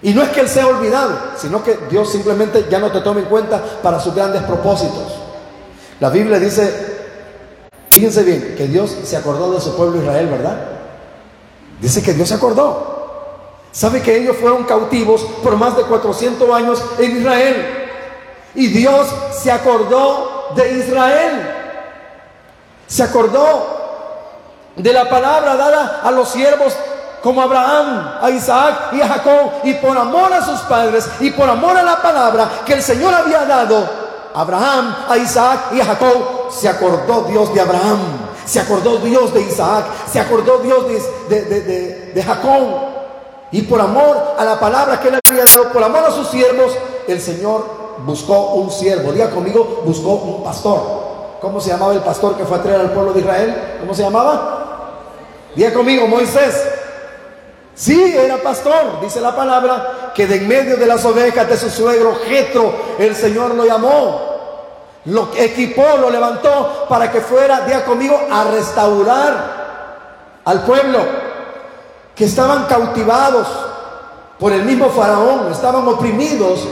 Y 0.04 0.12
no 0.12 0.22
es 0.22 0.28
que 0.28 0.40
Él 0.40 0.48
sea 0.50 0.66
olvidado, 0.66 1.16
sino 1.34 1.64
que 1.64 1.78
Dios 1.88 2.12
simplemente 2.12 2.66
ya 2.70 2.78
no 2.78 2.92
te 2.92 3.00
toma 3.00 3.20
en 3.20 3.26
cuenta 3.26 3.62
para 3.82 3.98
sus 3.98 4.14
grandes 4.14 4.42
propósitos. 4.42 5.14
La 5.98 6.10
Biblia 6.10 6.38
dice, 6.38 7.08
fíjense 7.90 8.22
bien, 8.22 8.54
que 8.54 8.68
Dios 8.68 8.94
se 9.02 9.16
acordó 9.16 9.50
de 9.52 9.62
su 9.62 9.74
pueblo 9.74 10.02
Israel, 10.02 10.26
¿verdad? 10.26 10.58
Dice 11.80 12.02
que 12.02 12.12
Dios 12.12 12.28
se 12.28 12.34
acordó. 12.34 13.14
¿Sabe 13.72 14.02
que 14.02 14.14
ellos 14.14 14.36
fueron 14.36 14.64
cautivos 14.64 15.22
por 15.42 15.56
más 15.56 15.74
de 15.74 15.84
400 15.84 16.50
años 16.50 16.84
en 16.98 17.16
Israel? 17.16 17.66
Y 18.54 18.66
Dios 18.66 19.08
se 19.32 19.50
acordó 19.50 20.48
de 20.54 20.80
Israel. 20.80 21.50
Se 22.86 23.02
acordó 23.02 23.66
de 24.76 24.92
la 24.92 25.08
palabra 25.08 25.56
dada 25.56 26.02
a 26.04 26.10
los 26.10 26.28
siervos 26.28 26.76
como 27.24 27.40
Abraham, 27.40 28.18
a 28.20 28.30
Isaac 28.30 28.92
y 28.92 29.00
a 29.00 29.08
Jacob, 29.08 29.52
y 29.64 29.72
por 29.74 29.96
amor 29.96 30.30
a 30.30 30.44
sus 30.44 30.60
padres 30.60 31.08
y 31.20 31.30
por 31.30 31.48
amor 31.48 31.74
a 31.74 31.82
la 31.82 32.02
palabra 32.02 32.50
que 32.66 32.74
el 32.74 32.82
Señor 32.82 33.14
había 33.14 33.46
dado 33.46 33.88
Abraham, 34.34 34.94
a 35.08 35.16
Isaac 35.16 35.72
y 35.72 35.80
a 35.80 35.86
Jacob, 35.86 36.50
se 36.50 36.68
acordó 36.68 37.22
Dios 37.22 37.54
de 37.54 37.62
Abraham, 37.62 37.98
se 38.44 38.60
acordó 38.60 38.98
Dios 38.98 39.32
de 39.32 39.40
Isaac, 39.40 39.86
se 40.12 40.20
acordó 40.20 40.58
Dios 40.58 40.84
de, 41.30 42.12
de, 42.12 42.22
Jacob. 42.22 42.62
Y 43.52 43.62
por 43.62 43.80
amor 43.80 44.34
a 44.38 44.44
la 44.44 44.60
palabra 44.60 45.00
que 45.00 45.08
él 45.08 45.18
había 45.26 45.44
dado, 45.46 45.72
por 45.72 45.82
amor 45.82 46.04
a 46.04 46.10
sus 46.10 46.28
siervos, 46.28 46.76
el 47.08 47.22
Señor 47.22 47.64
buscó 48.04 48.50
un 48.56 48.70
siervo. 48.70 49.12
Diga 49.12 49.30
conmigo, 49.30 49.80
buscó 49.86 50.10
un 50.10 50.44
pastor. 50.44 51.38
¿Cómo 51.40 51.58
se 51.58 51.70
llamaba 51.70 51.94
el 51.94 52.00
pastor 52.00 52.36
que 52.36 52.44
fue 52.44 52.58
a 52.58 52.62
traer 52.62 52.80
al 52.82 52.90
pueblo 52.90 53.14
de 53.14 53.20
Israel? 53.20 53.78
¿Cómo 53.80 53.94
se 53.94 54.02
llamaba? 54.02 54.60
Diga 55.56 55.72
conmigo, 55.72 56.06
Moisés. 56.06 56.82
Sí, 57.74 58.14
era 58.16 58.36
pastor, 58.36 59.00
dice 59.00 59.20
la 59.20 59.34
palabra, 59.34 60.12
que 60.14 60.26
de 60.26 60.36
en 60.36 60.48
medio 60.48 60.76
de 60.76 60.86
las 60.86 61.04
ovejas 61.04 61.48
de 61.48 61.56
su 61.56 61.68
suegro 61.68 62.16
Jetro, 62.26 62.72
el 62.98 63.16
Señor 63.16 63.54
lo 63.54 63.64
llamó, 63.64 64.34
lo 65.06 65.30
equipó, 65.36 65.96
lo 66.00 66.08
levantó 66.08 66.86
para 66.88 67.10
que 67.10 67.20
fuera, 67.20 67.62
diga 67.62 67.84
conmigo, 67.84 68.18
a 68.30 68.44
restaurar 68.44 70.40
al 70.44 70.62
pueblo 70.62 71.00
que 72.14 72.26
estaban 72.26 72.66
cautivados 72.66 73.48
por 74.38 74.52
el 74.52 74.62
mismo 74.62 74.88
faraón, 74.90 75.50
estaban 75.50 75.86
oprimidos 75.88 76.68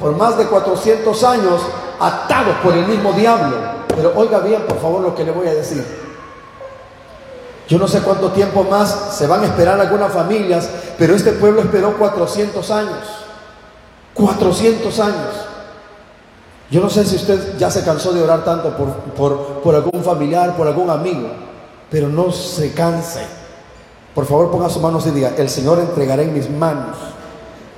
por 0.00 0.16
más 0.16 0.38
de 0.38 0.46
400 0.46 1.24
años, 1.24 1.60
atados 2.00 2.56
por 2.62 2.72
el 2.72 2.86
mismo 2.86 3.12
diablo. 3.12 3.56
Pero 3.88 4.12
oiga 4.16 4.38
bien, 4.38 4.62
por 4.62 4.80
favor, 4.80 5.02
lo 5.02 5.14
que 5.14 5.24
le 5.24 5.32
voy 5.32 5.48
a 5.48 5.54
decir. 5.54 6.07
Yo 7.68 7.78
no 7.78 7.86
sé 7.86 8.00
cuánto 8.00 8.32
tiempo 8.32 8.64
más 8.64 9.10
se 9.12 9.26
van 9.26 9.42
a 9.42 9.46
esperar 9.46 9.78
algunas 9.78 10.10
familias, 10.10 10.68
pero 10.96 11.14
este 11.14 11.32
pueblo 11.32 11.60
esperó 11.60 11.98
400 11.98 12.70
años. 12.70 13.06
400 14.14 15.00
años. 15.00 15.34
Yo 16.70 16.80
no 16.80 16.88
sé 16.88 17.04
si 17.04 17.16
usted 17.16 17.58
ya 17.58 17.70
se 17.70 17.84
cansó 17.84 18.12
de 18.12 18.22
orar 18.22 18.44
tanto 18.44 18.74
por, 18.76 19.60
por, 19.62 19.74
algún 19.74 20.02
familiar, 20.02 20.56
por 20.56 20.66
algún 20.66 20.88
amigo, 20.88 21.28
pero 21.90 22.08
no 22.08 22.32
se 22.32 22.72
canse. 22.72 23.20
Por 24.14 24.26
favor, 24.26 24.50
ponga 24.50 24.70
sus 24.70 24.82
manos 24.82 25.06
y 25.06 25.10
diga, 25.10 25.32
el 25.36 25.50
Señor 25.50 25.78
entregará 25.78 26.22
en 26.22 26.32
mis 26.32 26.50
manos 26.50 26.96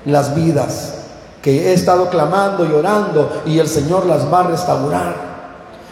las 0.04 0.34
vidas 0.34 0.94
que 1.42 1.68
he 1.68 1.72
estado 1.72 2.08
clamando 2.10 2.64
y 2.64 2.72
orando 2.72 3.42
y 3.44 3.58
el 3.58 3.68
Señor 3.68 4.06
las 4.06 4.32
va 4.32 4.40
a 4.40 4.44
restaurar. 4.44 5.14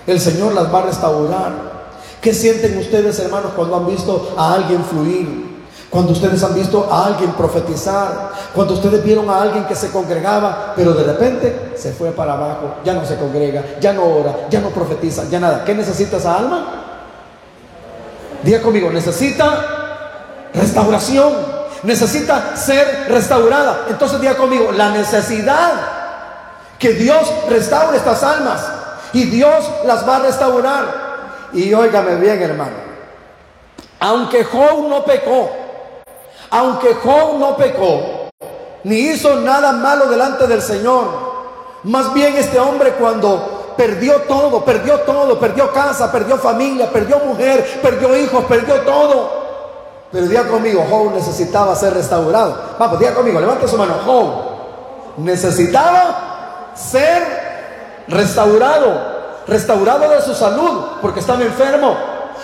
El 0.06 0.20
Señor 0.20 0.54
las 0.54 0.72
va 0.72 0.78
a 0.80 0.86
restaurar. 0.86 1.67
¿Qué 2.20 2.34
sienten 2.34 2.76
ustedes, 2.78 3.18
hermanos, 3.20 3.52
cuando 3.54 3.76
han 3.76 3.86
visto 3.86 4.34
a 4.36 4.54
alguien 4.54 4.84
fluir? 4.84 5.48
Cuando 5.90 6.12
ustedes 6.12 6.42
han 6.42 6.54
visto 6.54 6.86
a 6.90 7.06
alguien 7.06 7.32
profetizar, 7.32 8.32
cuando 8.54 8.74
ustedes 8.74 9.02
vieron 9.02 9.30
a 9.30 9.40
alguien 9.40 9.64
que 9.64 9.74
se 9.74 9.90
congregaba, 9.90 10.74
pero 10.76 10.92
de 10.92 11.04
repente 11.04 11.72
se 11.76 11.92
fue 11.92 12.10
para 12.10 12.34
abajo, 12.34 12.74
ya 12.84 12.92
no 12.92 13.06
se 13.06 13.16
congrega, 13.16 13.64
ya 13.80 13.94
no 13.94 14.04
ora, 14.04 14.34
ya 14.50 14.60
no 14.60 14.68
profetiza, 14.68 15.24
ya 15.30 15.40
nada. 15.40 15.64
¿Qué 15.64 15.74
necesita 15.74 16.18
esa 16.18 16.36
alma? 16.36 16.66
Diga 18.42 18.60
conmigo, 18.60 18.90
necesita 18.90 19.64
restauración, 20.52 21.32
necesita 21.84 22.54
ser 22.54 23.06
restaurada. 23.08 23.86
Entonces 23.88 24.20
diga 24.20 24.36
conmigo, 24.36 24.72
la 24.72 24.90
necesidad 24.90 25.72
que 26.78 26.92
Dios 26.92 27.32
restaure 27.48 27.96
estas 27.96 28.22
almas 28.22 28.60
y 29.14 29.24
Dios 29.24 29.64
las 29.86 30.06
va 30.06 30.16
a 30.16 30.20
restaurar. 30.20 31.07
Y 31.52 31.72
óigame 31.72 32.16
bien, 32.16 32.42
hermano. 32.42 32.76
Aunque 34.00 34.44
Job 34.44 34.88
no 34.88 35.04
pecó, 35.04 35.50
aunque 36.50 36.94
Job 36.94 37.38
no 37.38 37.56
pecó, 37.56 38.28
ni 38.84 38.96
hizo 38.96 39.36
nada 39.36 39.72
malo 39.72 40.06
delante 40.06 40.46
del 40.46 40.62
Señor, 40.62 41.08
más 41.84 42.12
bien 42.14 42.36
este 42.36 42.58
hombre 42.60 42.92
cuando 42.92 43.74
perdió 43.76 44.22
todo, 44.22 44.64
perdió 44.64 45.00
todo, 45.00 45.38
perdió 45.38 45.72
casa, 45.72 46.12
perdió 46.12 46.36
familia, 46.38 46.90
perdió 46.90 47.18
mujer, 47.18 47.80
perdió 47.82 48.16
hijos, 48.16 48.44
perdió 48.44 48.80
todo. 48.82 49.48
Pero 50.12 50.26
diga 50.26 50.44
conmigo, 50.48 50.86
Job 50.88 51.12
necesitaba 51.12 51.74
ser 51.74 51.94
restaurado. 51.94 52.56
Vamos, 52.78 52.98
diga 52.98 53.14
conmigo, 53.14 53.40
levante 53.40 53.66
su 53.68 53.76
mano. 53.76 53.94
Job 54.04 55.18
necesitaba 55.18 56.70
ser 56.74 57.22
restaurado 58.06 59.17
restaurado 59.48 60.10
de 60.10 60.22
su 60.22 60.34
salud 60.34 60.84
porque 61.00 61.20
estaba 61.20 61.42
enfermo, 61.42 61.96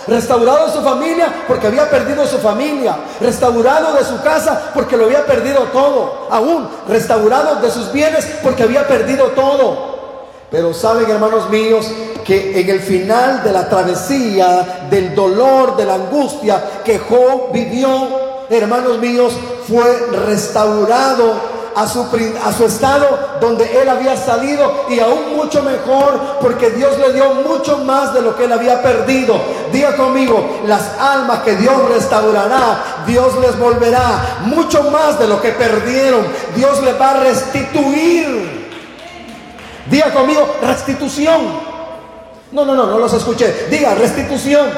restaurado 0.07 0.67
de 0.67 0.73
su 0.73 0.81
familia 0.81 1.43
porque 1.47 1.67
había 1.67 1.89
perdido 1.89 2.25
su 2.25 2.37
familia, 2.39 2.97
restaurado 3.21 3.93
de 3.93 4.03
su 4.03 4.21
casa 4.21 4.71
porque 4.73 4.97
lo 4.97 5.05
había 5.05 5.25
perdido 5.25 5.61
todo, 5.71 6.27
aún 6.29 6.67
restaurado 6.87 7.57
de 7.57 7.71
sus 7.71 7.91
bienes 7.91 8.25
porque 8.43 8.63
había 8.63 8.87
perdido 8.87 9.27
todo. 9.27 9.95
Pero 10.51 10.73
saben, 10.73 11.09
hermanos 11.09 11.49
míos, 11.49 11.87
que 12.23 12.59
en 12.61 12.69
el 12.69 12.79
final 12.79 13.43
de 13.43 13.51
la 13.51 13.67
travesía, 13.67 14.87
del 14.89 15.13
dolor, 15.13 15.75
de 15.75 15.85
la 15.85 15.95
angustia 15.95 16.63
que 16.83 16.99
Job 16.99 17.51
vivió, 17.51 17.89
hermanos 18.49 18.99
míos, 18.99 19.33
fue 19.67 20.07
restaurado 20.27 21.54
a 21.75 21.87
su, 21.87 22.07
a 22.43 22.53
su 22.53 22.65
estado 22.65 23.37
donde 23.41 23.81
él 23.81 23.89
había 23.89 24.15
salido 24.15 24.85
y 24.89 24.99
aún 24.99 25.35
mucho 25.35 25.61
mejor 25.61 26.37
porque 26.39 26.69
Dios 26.71 26.97
le 26.97 27.13
dio 27.13 27.33
mucho 27.33 27.79
más 27.79 28.13
de 28.13 28.21
lo 28.21 28.35
que 28.35 28.45
él 28.45 28.53
había 28.53 28.81
perdido. 28.81 29.39
Diga 29.71 29.95
conmigo, 29.97 30.61
las 30.65 30.97
almas 30.99 31.39
que 31.39 31.55
Dios 31.57 31.89
restaurará, 31.89 33.03
Dios 33.05 33.37
les 33.41 33.59
volverá 33.59 34.39
mucho 34.45 34.83
más 34.89 35.19
de 35.19 35.27
lo 35.27 35.41
que 35.41 35.51
perdieron. 35.51 36.25
Dios 36.55 36.81
les 36.81 36.99
va 36.99 37.11
a 37.11 37.19
restituir. 37.19 38.65
Diga 39.89 40.13
conmigo, 40.13 40.55
restitución. 40.61 41.41
No, 42.53 42.63
no, 42.63 42.73
no, 42.73 42.85
no 42.85 42.99
los 42.99 43.13
escuché. 43.13 43.67
Diga, 43.69 43.95
restitución. 43.95 44.69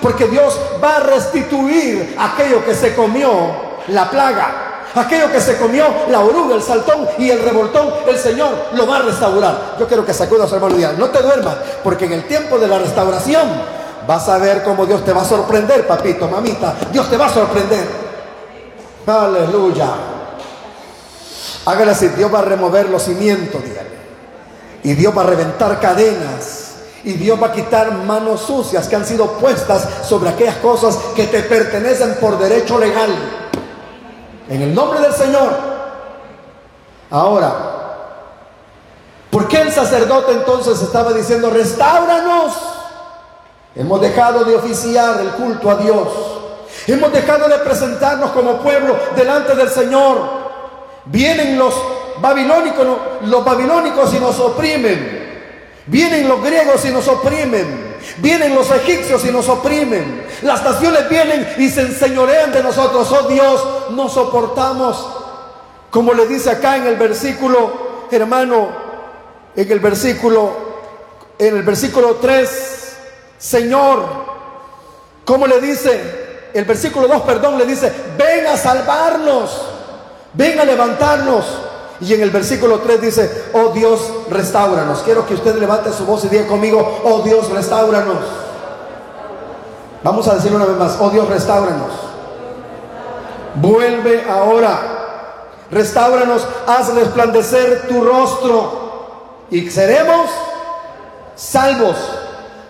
Porque 0.00 0.26
Dios 0.28 0.58
va 0.82 0.96
a 0.96 1.00
restituir 1.00 2.16
aquello 2.18 2.64
que 2.64 2.74
se 2.74 2.94
comió 2.94 3.28
la 3.88 4.10
plaga. 4.10 4.63
Aquello 4.94 5.30
que 5.32 5.40
se 5.40 5.56
comió 5.56 5.86
la 6.08 6.20
oruga, 6.20 6.54
el 6.54 6.62
saltón 6.62 7.08
y 7.18 7.28
el 7.28 7.40
revoltón, 7.42 7.92
el 8.06 8.16
Señor 8.16 8.50
lo 8.74 8.86
va 8.86 8.98
a 8.98 9.02
restaurar. 9.02 9.76
Yo 9.78 9.88
quiero 9.88 10.06
que 10.06 10.14
sacudas 10.14 10.48
su 10.48 10.54
hermano 10.54 10.76
No 10.96 11.08
te 11.08 11.20
duermas, 11.20 11.56
porque 11.82 12.04
en 12.04 12.12
el 12.12 12.24
tiempo 12.28 12.58
de 12.58 12.68
la 12.68 12.78
restauración 12.78 13.48
vas 14.06 14.28
a 14.28 14.38
ver 14.38 14.62
cómo 14.62 14.86
Dios 14.86 15.04
te 15.04 15.12
va 15.12 15.22
a 15.22 15.24
sorprender, 15.24 15.86
papito, 15.86 16.28
mamita. 16.28 16.76
Dios 16.92 17.10
te 17.10 17.16
va 17.16 17.26
a 17.26 17.32
sorprender. 17.32 17.88
Aleluya. 19.06 19.88
Hágale 21.66 21.90
así, 21.90 22.08
Dios 22.08 22.32
va 22.32 22.38
a 22.38 22.42
remover 22.42 22.88
los 22.88 23.02
cimientos, 23.02 23.64
dígale. 23.64 23.90
Y 24.84 24.94
Dios 24.94 25.16
va 25.16 25.22
a 25.22 25.26
reventar 25.26 25.80
cadenas. 25.80 26.60
Y 27.02 27.14
Dios 27.14 27.42
va 27.42 27.48
a 27.48 27.52
quitar 27.52 27.92
manos 27.92 28.42
sucias 28.42 28.86
que 28.86 28.96
han 28.96 29.04
sido 29.04 29.32
puestas 29.32 29.86
sobre 30.06 30.30
aquellas 30.30 30.56
cosas 30.56 30.96
que 31.16 31.26
te 31.26 31.42
pertenecen 31.42 32.14
por 32.20 32.38
derecho 32.38 32.78
legal. 32.78 33.43
En 34.48 34.62
el 34.62 34.74
nombre 34.74 35.00
del 35.00 35.12
Señor. 35.12 35.50
Ahora, 37.10 37.52
¿por 39.30 39.48
qué 39.48 39.62
el 39.62 39.72
sacerdote 39.72 40.32
entonces 40.32 40.80
estaba 40.82 41.12
diciendo, 41.12 41.50
restauranos? 41.50 42.54
Hemos 43.76 44.00
dejado 44.00 44.44
de 44.44 44.56
oficiar 44.56 45.20
el 45.20 45.30
culto 45.30 45.70
a 45.70 45.76
Dios. 45.76 46.08
Hemos 46.86 47.12
dejado 47.12 47.48
de 47.48 47.58
presentarnos 47.58 48.30
como 48.30 48.58
pueblo 48.58 48.96
delante 49.16 49.54
del 49.54 49.68
Señor. 49.68 50.18
Vienen 51.06 51.58
los 51.58 51.74
babilónicos, 52.20 52.86
los 53.22 53.44
babilónicos 53.44 54.14
y 54.14 54.18
nos 54.20 54.38
oprimen. 54.38 55.24
Vienen 55.86 56.28
los 56.28 56.42
griegos 56.42 56.84
y 56.84 56.90
nos 56.90 57.06
oprimen. 57.08 57.83
Vienen 58.18 58.54
los 58.54 58.70
egipcios 58.70 59.24
y 59.24 59.30
nos 59.30 59.48
oprimen. 59.48 60.26
Las 60.42 60.62
naciones 60.62 61.08
vienen 61.08 61.54
y 61.58 61.68
se 61.68 61.82
enseñorean 61.82 62.52
de 62.52 62.62
nosotros. 62.62 63.10
Oh 63.10 63.28
Dios, 63.28 63.66
no 63.90 64.08
soportamos. 64.08 65.06
Como 65.90 66.12
le 66.12 66.26
dice 66.26 66.50
acá 66.50 66.76
en 66.76 66.86
el 66.86 66.96
versículo, 66.96 68.06
hermano, 68.10 68.68
en 69.56 69.70
el 69.70 69.80
versículo, 69.80 70.52
en 71.38 71.56
el 71.56 71.62
versículo 71.62 72.16
3, 72.16 72.96
Señor, 73.38 74.02
como 75.24 75.46
le 75.46 75.60
dice? 75.60 76.24
El 76.54 76.64
versículo 76.64 77.08
2, 77.08 77.22
perdón, 77.22 77.58
le 77.58 77.66
dice, 77.66 77.92
ven 78.16 78.46
a 78.46 78.56
salvarnos, 78.56 79.50
ven 80.34 80.58
a 80.60 80.64
levantarnos. 80.64 81.44
Y 82.04 82.12
en 82.12 82.20
el 82.20 82.30
versículo 82.30 82.80
3 82.80 83.00
dice, 83.00 83.44
oh 83.54 83.70
Dios, 83.70 84.12
restauranos. 84.28 85.00
Quiero 85.04 85.26
que 85.26 85.34
usted 85.34 85.56
levante 85.56 85.90
su 85.90 86.04
voz 86.04 86.22
y 86.24 86.28
diga 86.28 86.46
conmigo, 86.46 87.00
oh 87.02 87.22
Dios, 87.22 87.48
restauranos. 87.50 88.18
Vamos 90.02 90.28
a 90.28 90.34
decirlo 90.34 90.58
una 90.58 90.66
vez 90.66 90.76
más, 90.76 90.98
oh 91.00 91.08
Dios, 91.08 91.26
restauranos. 91.26 91.92
Vuelve 93.54 94.22
ahora. 94.30 94.90
Restauranos, 95.70 96.46
haz 96.66 96.94
resplandecer 96.94 97.88
tu 97.88 98.04
rostro 98.04 99.46
y 99.50 99.70
seremos 99.70 100.28
salvos. 101.34 101.96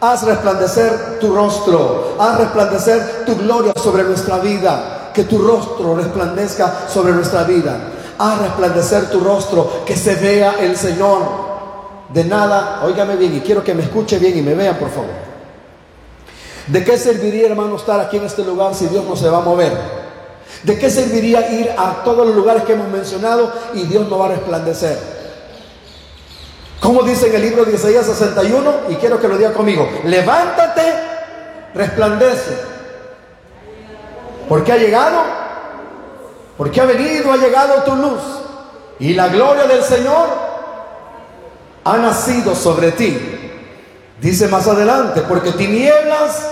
haz 0.01 0.23
resplandecer 0.23 1.19
tu 1.19 1.35
rostro, 1.35 2.15
haz 2.19 2.39
resplandecer 2.39 3.25
tu 3.25 3.37
gloria 3.37 3.73
sobre 3.75 4.05
nuestra 4.05 4.39
vida, 4.39 5.11
que 5.15 5.25
tu 5.25 5.39
rostro 5.39 5.97
resplandezca 5.97 6.87
sobre 6.89 7.13
nuestra 7.13 7.45
vida, 7.45 7.94
haz 8.19 8.41
resplandecer 8.41 9.11
tu 9.11 9.21
rostro, 9.21 9.85
que 9.85 9.97
se 9.97 10.15
vea 10.15 10.57
el 10.61 10.77
Señor. 10.77 11.45
De 12.13 12.25
nada, 12.25 12.83
óigame 12.85 13.17
bien 13.17 13.37
y 13.37 13.41
quiero 13.41 13.65
que 13.65 13.75
me 13.75 13.83
escuche 13.83 14.19
bien 14.19 14.39
y 14.39 14.43
me 14.43 14.55
vean 14.55 14.77
por 14.77 14.91
favor. 14.91 15.11
¿De 16.67 16.85
qué 16.85 16.97
serviría, 16.97 17.49
hermano, 17.49 17.77
estar 17.77 18.01
aquí 18.01 18.17
en 18.17 18.25
este 18.25 18.45
lugar 18.45 18.75
si 18.75 18.87
Dios 18.87 19.05
no 19.05 19.17
se 19.17 19.29
va 19.29 19.39
a 19.39 19.43
mover? 19.43 19.73
¿De 20.63 20.79
qué 20.79 20.89
serviría 20.89 21.51
ir 21.53 21.71
a 21.77 22.03
todos 22.05 22.27
los 22.27 22.35
lugares 22.35 22.63
que 22.63 22.73
hemos 22.73 22.89
mencionado 22.89 23.53
y 23.75 23.83
Dios 23.83 24.09
no 24.09 24.19
va 24.19 24.27
a 24.27 24.29
resplandecer? 24.31 24.99
Como 26.81 27.03
dice 27.03 27.29
en 27.29 27.35
el 27.35 27.43
libro 27.43 27.65
de 27.65 27.75
Isaías 27.75 28.07
61, 28.07 28.73
y 28.91 28.95
quiero 28.97 29.21
que 29.21 29.29
lo 29.29 29.37
diga 29.37 29.53
conmigo, 29.53 29.89
levántate, 30.05 30.83
resplandece. 31.75 32.57
¿Por 34.49 34.65
qué 34.65 34.73
ha 34.73 34.77
llegado? 34.77 35.44
Porque 36.57 36.81
ha 36.81 36.85
venido, 36.85 37.33
ha 37.33 37.37
llegado 37.37 37.83
tu 37.83 37.97
luz. 37.97 38.21
Y 38.99 39.15
la 39.15 39.29
gloria 39.29 39.65
del 39.65 39.83
Señor 39.83 40.29
ha 41.85 41.97
nacido 41.97 42.55
sobre 42.55 42.93
ti. 42.93 43.19
Dice 44.21 44.49
más 44.49 44.67
adelante, 44.69 45.23
porque 45.23 45.53
tinieblas 45.53 46.49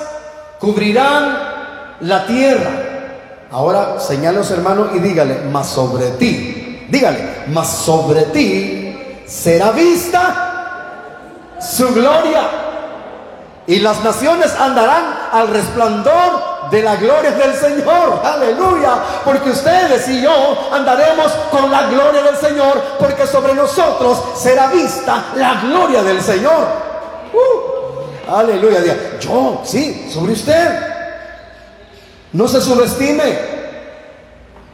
cubrirán 0.58 1.96
la 2.00 2.26
tierra. 2.26 2.70
Ahora 3.50 4.00
señalos 4.00 4.50
hermano 4.50 4.90
y 4.94 4.98
dígale, 4.98 5.40
más 5.42 5.68
sobre 5.68 6.10
ti, 6.12 6.86
dígale, 6.90 7.44
más 7.48 7.68
sobre 7.68 8.22
ti 8.24 8.82
será 9.26 9.70
vista 9.72 11.58
su 11.60 11.92
gloria. 11.94 12.42
Y 13.66 13.78
las 13.78 14.02
naciones 14.02 14.54
andarán 14.54 15.04
al 15.32 15.48
resplandor 15.48 16.51
de 16.72 16.82
la 16.82 16.96
gloria 16.96 17.32
del 17.32 17.54
Señor. 17.54 18.22
Aleluya. 18.24 18.94
Porque 19.26 19.50
ustedes 19.50 20.08
y 20.08 20.22
yo 20.22 20.32
andaremos 20.72 21.30
con 21.50 21.70
la 21.70 21.86
gloria 21.88 22.22
del 22.22 22.36
Señor. 22.36 22.82
Porque 22.98 23.26
sobre 23.26 23.52
nosotros 23.52 24.18
será 24.36 24.68
vista 24.68 25.26
la 25.36 25.60
gloria 25.60 26.02
del 26.02 26.22
Señor. 26.22 26.66
Uh, 27.34 28.32
aleluya. 28.34 29.18
Yo, 29.20 29.60
sí, 29.64 30.08
sobre 30.10 30.32
usted. 30.32 30.80
No 32.32 32.48
se 32.48 32.62
subestime. 32.62 33.38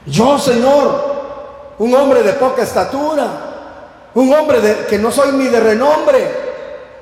Yo, 0.06 0.38
Señor, 0.38 1.74
un 1.78 1.94
hombre 1.96 2.22
de 2.22 2.34
poca 2.34 2.62
estatura. 2.62 3.26
Un 4.14 4.32
hombre 4.32 4.60
de, 4.60 4.86
que 4.86 4.98
no 4.98 5.10
soy 5.10 5.32
ni 5.32 5.48
de 5.48 5.58
renombre. 5.58 6.48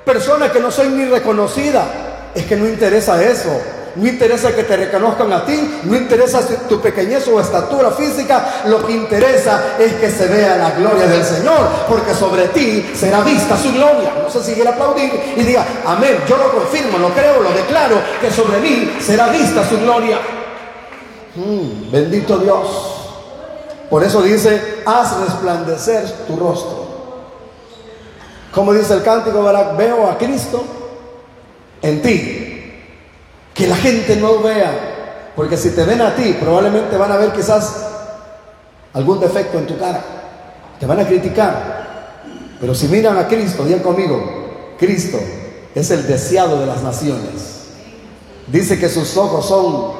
Persona 0.03 0.51
que 0.51 0.59
no 0.59 0.71
soy 0.71 0.89
ni 0.89 1.05
reconocida. 1.05 1.85
Es 2.33 2.45
que 2.47 2.55
no 2.55 2.67
interesa 2.67 3.21
eso 3.21 3.76
no 3.97 4.07
interesa 4.07 4.55
que 4.55 4.63
te 4.63 4.77
reconozcan 4.77 5.33
a 5.33 5.43
ti, 5.43 5.79
no 5.83 5.95
interesa 5.95 6.39
tu 6.69 6.79
pequeñez 6.79 7.27
o 7.27 7.39
estatura 7.39 7.91
física, 7.91 8.61
lo 8.65 8.85
que 8.85 8.93
interesa 8.93 9.75
es 9.79 9.93
que 9.93 10.11
se 10.11 10.27
vea 10.27 10.55
la 10.55 10.71
gloria 10.71 11.07
del 11.07 11.23
Señor, 11.23 11.67
porque 11.89 12.13
sobre 12.13 12.47
ti 12.49 12.91
será 12.93 13.21
vista 13.21 13.57
su 13.57 13.73
gloria. 13.73 14.13
No 14.23 14.29
sé 14.29 14.43
si 14.43 14.53
quiere 14.53 14.69
aplaudir 14.69 15.11
y 15.35 15.41
diga, 15.41 15.65
amén, 15.85 16.19
yo 16.27 16.37
lo 16.37 16.51
confirmo, 16.51 16.99
lo 16.99 17.09
creo, 17.09 17.41
lo 17.41 17.51
declaro, 17.51 17.95
que 18.21 18.29
sobre 18.29 18.59
mí 18.59 18.97
será 19.01 19.29
vista 19.29 19.67
su 19.67 19.79
gloria. 19.79 20.19
Mm, 21.35 21.91
bendito 21.91 22.37
Dios. 22.37 22.93
Por 23.89 24.03
eso 24.03 24.21
dice, 24.21 24.83
haz 24.85 25.19
resplandecer 25.21 26.07
tu 26.27 26.35
rostro. 26.35 26.85
Como 28.51 28.73
dice 28.73 28.93
el 28.93 29.01
cántico, 29.01 29.43
veo 29.77 30.09
a 30.09 30.17
Cristo 30.17 30.63
en 31.81 32.01
ti 32.01 32.56
que 33.57 33.65
la 33.65 33.75
gente 33.75 34.15
no 34.17 34.39
vea, 34.39 35.31
porque 35.35 35.57
si 35.57 35.71
te 35.71 35.83
ven 35.83 35.99
a 35.99 36.15
ti, 36.15 36.37
probablemente 36.39 36.95
van 36.95 37.11
a 37.11 37.17
ver 37.17 37.31
quizás 37.31 37.85
algún 38.93 39.19
defecto 39.19 39.57
en 39.57 39.65
tu 39.65 39.77
cara, 39.79 39.99
te 40.79 40.85
van 40.85 40.99
a 40.99 41.07
criticar. 41.07 41.77
Pero 42.59 42.75
si 42.75 42.87
miran 42.87 43.17
a 43.17 43.27
Cristo, 43.27 43.65
digan 43.65 43.81
conmigo, 43.81 44.75
Cristo 44.77 45.19
es 45.73 45.89
el 45.89 46.05
deseado 46.05 46.59
de 46.59 46.67
las 46.67 46.83
naciones. 46.83 47.71
Dice 48.45 48.79
que 48.79 48.89
sus 48.89 49.17
ojos 49.17 49.47
son 49.47 49.93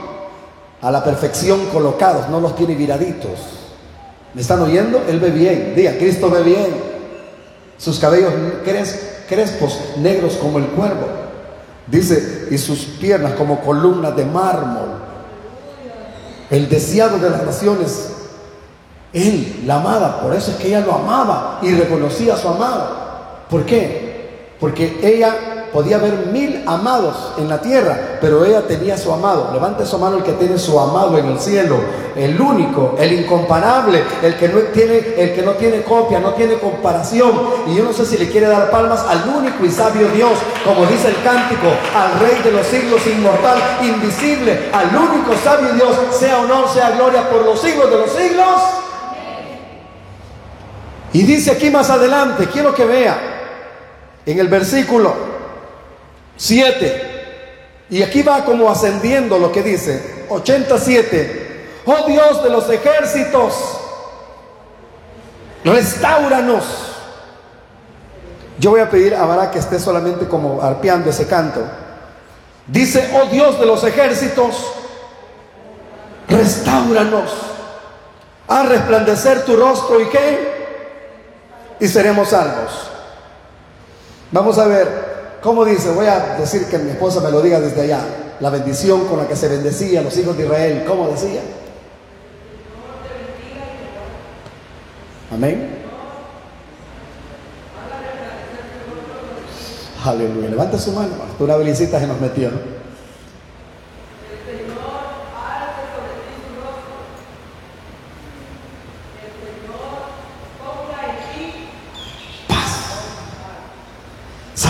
a 0.80 0.91
la 0.91 1.04
perfección 1.04 1.65
colocados, 1.74 2.30
no 2.30 2.39
los 2.39 2.56
tiene 2.56 2.76
viraditos. 2.76 3.39
¿Me 4.36 4.41
están 4.41 4.62
oyendo? 4.62 5.04
Él 5.08 5.20
ve 5.20 5.32
bien. 5.32 5.74
Diga, 5.76 5.98
Cristo 5.98 6.30
ve 6.30 6.43
bien. 6.43 6.98
Sus 7.80 8.00
cabellos 8.00 8.32
crespos, 9.28 9.80
negros 9.98 10.36
como 10.36 10.60
el 10.60 10.65
cuervo. 10.67 11.27
Dice, 11.88 12.47
y 12.52 12.58
sus 12.58 12.80
piernas 12.80 13.34
como 13.34 13.62
columnas 13.62 14.15
de 14.15 14.26
mármol. 14.26 14.89
El 16.50 16.67
deseado 16.69 17.17
de 17.17 17.30
las 17.30 17.43
naciones. 17.43 18.13
Él 19.13 19.63
la 19.65 19.78
amaba, 19.78 20.21
por 20.21 20.36
eso 20.36 20.52
es 20.52 20.58
que 20.58 20.67
ella 20.67 20.82
lo 20.82 20.93
amaba 20.93 21.60
y 21.62 21.71
reconocía 21.71 22.34
a 22.34 22.38
su 22.38 22.50
amado. 22.50 22.89
¿Por 23.50 23.65
qué? 23.65 24.54
Porque 24.60 25.00
ella 25.02 25.34
podía 25.71 25.97
haber 25.97 26.27
mil 26.27 26.63
amados 26.65 27.34
en 27.38 27.49
la 27.49 27.62
tierra, 27.62 28.17
pero 28.21 28.45
ella 28.45 28.67
tenía 28.67 28.97
su 28.97 29.12
amado. 29.12 29.49
Levante 29.53 29.86
su 29.86 29.97
mano 29.97 30.17
el 30.17 30.23
que 30.23 30.34
tiene 30.34 30.58
su 30.58 30.80
amado 30.80 31.17
en 31.17 31.27
el 31.27 31.39
cielo, 31.39 31.77
el 32.15 32.39
único, 32.39 32.95
el 32.99 33.13
incomparable, 33.13 34.03
el 34.21 34.36
que 34.38 34.49
no 34.49 34.60
tiene, 34.73 34.97
el 35.17 35.34
que 35.34 35.41
no 35.41 35.51
tiene 35.51 35.84
copia, 35.84 36.19
no 36.19 36.34
tiene 36.34 36.56
comparación. 36.56 37.32
Y 37.67 37.75
yo 37.75 37.84
no 37.84 37.93
sé 37.93 38.06
si 38.06 38.17
le 38.17 38.30
quiere 38.30 38.47
dar 38.47 38.71
palmas 38.71 39.06
al 39.08 39.30
único 39.30 39.65
y 39.65 39.71
sabio 39.71 40.08
Dios, 40.10 40.34
como 40.65 40.86
dice 40.86 41.10
el 41.10 41.21
cántico, 41.23 41.67
al 41.95 42.19
Rey 42.19 42.41
de 42.43 42.51
los 42.51 42.65
siglos, 42.67 43.06
inmortal, 43.06 43.58
invisible, 43.84 44.69
al 44.73 44.95
único 44.95 45.34
sabio 45.43 45.73
Dios, 45.73 45.95
sea 46.12 46.39
honor, 46.39 46.67
sea 46.69 46.91
gloria 46.91 47.30
por 47.30 47.45
los 47.45 47.60
siglos 47.60 47.89
de 47.89 47.97
los 47.97 48.12
siglos. 48.12 48.62
Y 51.13 51.23
dice 51.23 51.51
aquí 51.51 51.69
más 51.69 51.89
adelante, 51.89 52.47
quiero 52.47 52.73
que 52.75 52.86
vea 52.86 53.17
en 54.25 54.39
el 54.39 54.47
versículo 54.49 55.37
7. 56.38 57.17
Y 57.89 58.04
aquí 58.04 58.21
va 58.21 58.45
como 58.45 58.69
ascendiendo 58.69 59.38
lo 59.39 59.52
que 59.52 59.63
dice. 59.63 60.26
87. 60.30 61.47
Oh 61.86 62.06
Dios 62.06 62.43
de 62.43 62.50
los 62.50 62.69
ejércitos, 62.69 63.54
restauranos. 65.63 66.65
Yo 68.60 68.71
voy 68.71 68.82
a 68.82 68.89
pedir 68.89 69.15
a 69.15 69.26
Barak 69.26 69.52
que 69.52 69.60
esté 69.60 69.80
solamente 69.80 70.28
como 70.28 70.62
arpeando 70.62 71.10
ese 71.10 71.28
canto. 71.28 71.62
Dice, 72.67 73.10
oh 73.13 73.28
Dios 73.28 73.58
de 73.58 73.65
los 73.65 73.84
ejércitos, 73.86 74.56
restauranos. 76.28 77.32
A 78.50 78.63
resplandecer 78.63 79.45
tu 79.45 79.56
rostro 79.56 80.02
y 80.02 80.10
qué? 80.10 81.78
Y 81.80 81.88
seremos 81.88 82.30
salvos. 82.30 82.89
Vamos 84.32 84.58
a 84.58 84.67
ver 84.67 85.07
¿Cómo 85.41 85.65
dice? 85.65 85.91
Voy 85.91 86.08
a 86.08 86.36
decir 86.39 86.65
que 86.65 86.78
mi 86.78 86.91
esposa 86.91 87.21
me 87.21 87.32
lo 87.32 87.41
diga 87.41 87.60
desde 87.60 87.82
allá. 87.82 88.00
La 88.39 88.50
bendición 88.50 89.06
con 89.08 89.17
la 89.17 89.28
que 89.28 89.36
se 89.36 89.47
bendecía 89.47 90.02
los 90.02 90.15
hijos 90.17 90.38
de 90.38 90.45
Israel. 90.45 90.84
¿Cómo 90.88 91.08
decía? 91.08 91.41
Amén. 95.32 95.78
Aleluya. 100.04 100.50
Levanta 100.50 100.78
su 100.78 100.91
mano. 100.91 101.10
Tú 101.38 101.43
una 101.43 101.58
belicita 101.58 102.00
se 102.00 102.08
nos 102.08 102.19
metió. 102.19 102.77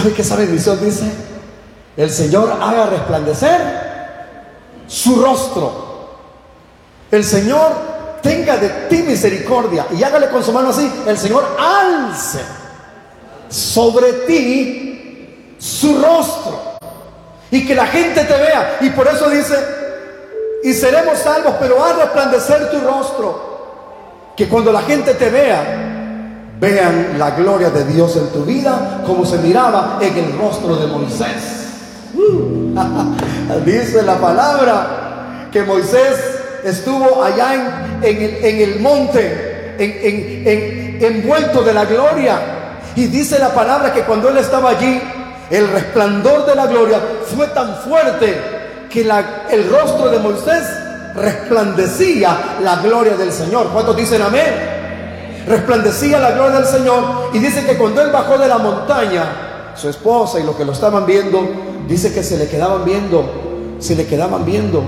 ¿Sabe 0.07 0.15
qué 0.15 0.21
esa 0.21 0.37
bendición 0.37 0.79
dice? 0.81 1.03
El 1.97 2.09
Señor 2.09 2.49
haga 2.61 2.85
resplandecer 2.85 3.59
su 4.87 5.21
rostro. 5.21 6.15
El 7.11 7.25
Señor 7.25 7.73
tenga 8.23 8.55
de 8.55 8.69
ti 8.87 9.03
misericordia 9.03 9.85
y 9.91 10.01
hágale 10.03 10.29
con 10.29 10.41
su 10.45 10.53
mano 10.53 10.69
así. 10.69 10.89
El 11.05 11.17
Señor 11.17 11.57
alce 11.59 12.39
sobre 13.49 14.13
ti 14.25 15.55
su 15.59 16.01
rostro 16.01 16.77
y 17.51 17.67
que 17.67 17.75
la 17.75 17.87
gente 17.87 18.23
te 18.23 18.33
vea. 18.33 18.77
Y 18.79 18.91
por 18.91 19.09
eso 19.09 19.29
dice, 19.29 19.57
y 20.63 20.73
seremos 20.73 21.17
salvos, 21.17 21.55
pero 21.59 21.83
a 21.83 21.91
resplandecer 21.91 22.71
tu 22.71 22.79
rostro. 22.79 24.31
Que 24.37 24.47
cuando 24.47 24.71
la 24.71 24.83
gente 24.83 25.15
te 25.15 25.29
vea, 25.29 25.86
vean 26.59 27.17
la 27.17 27.31
gloria 27.31 27.69
de 27.69 27.85
Dios 27.85 28.15
en 28.15 28.27
tu 28.29 28.43
vida 28.43 29.03
como 29.05 29.25
se 29.25 29.37
miraba 29.37 29.99
en 30.01 30.17
el 30.17 30.37
rostro 30.37 30.75
de 30.75 30.87
Moisés. 30.87 31.67
Dice 33.65 34.03
la 34.03 34.15
palabra 34.15 35.49
que 35.51 35.63
Moisés 35.63 36.37
estuvo 36.63 37.23
allá 37.23 37.53
en, 38.01 38.61
el, 38.61 38.79
monte, 38.79 39.75
en, 39.77 40.97
envuelto 41.01 41.63
de 41.63 41.73
la 41.73 41.85
gloria. 41.85 42.39
Y 42.95 43.05
dice 43.05 43.37
la 43.37 43.49
palabra 43.49 43.93
que 43.93 44.01
cuando 44.01 44.29
él 44.29 44.37
estaba 44.37 44.71
allí, 44.71 44.99
el 45.51 45.67
resplandor 45.69 46.47
de 46.47 46.55
la 46.55 46.65
gloria 46.65 46.99
fue 47.35 47.47
tan 47.47 47.75
fuerte 47.81 48.41
que 48.89 49.01
el 49.01 49.69
rostro 49.69 50.09
de 50.09 50.19
Moisés 50.19 50.63
resplandecía 51.15 52.57
la 52.61 52.77
gloria 52.77 53.15
del 53.15 53.31
Señor. 53.31 53.69
¿Cuántos 53.71 53.95
dicen 53.95 54.21
amén? 54.21 54.76
Resplandecía 55.47 56.19
la 56.19 56.31
gloria 56.31 56.59
del 56.59 56.65
Señor 56.65 57.03
y 57.33 57.39
dice 57.39 57.65
que 57.65 57.77
cuando 57.77 58.01
él 58.01 58.11
bajó 58.11 58.37
de 58.37 58.47
la 58.47 58.57
montaña, 58.57 59.73
su 59.75 59.87
esposa 59.87 60.39
y 60.39 60.43
los 60.43 60.55
que 60.55 60.65
lo 60.65 60.73
estaban 60.73 61.05
viendo, 61.05 61.39
dice 61.87 62.13
que 62.13 62.21
se 62.23 62.37
le 62.37 62.47
quedaban 62.47 62.83
viendo, 62.83 63.23
se 63.79 63.95
le 63.95 64.05
quedaban 64.05 64.45
viendo 64.45 64.83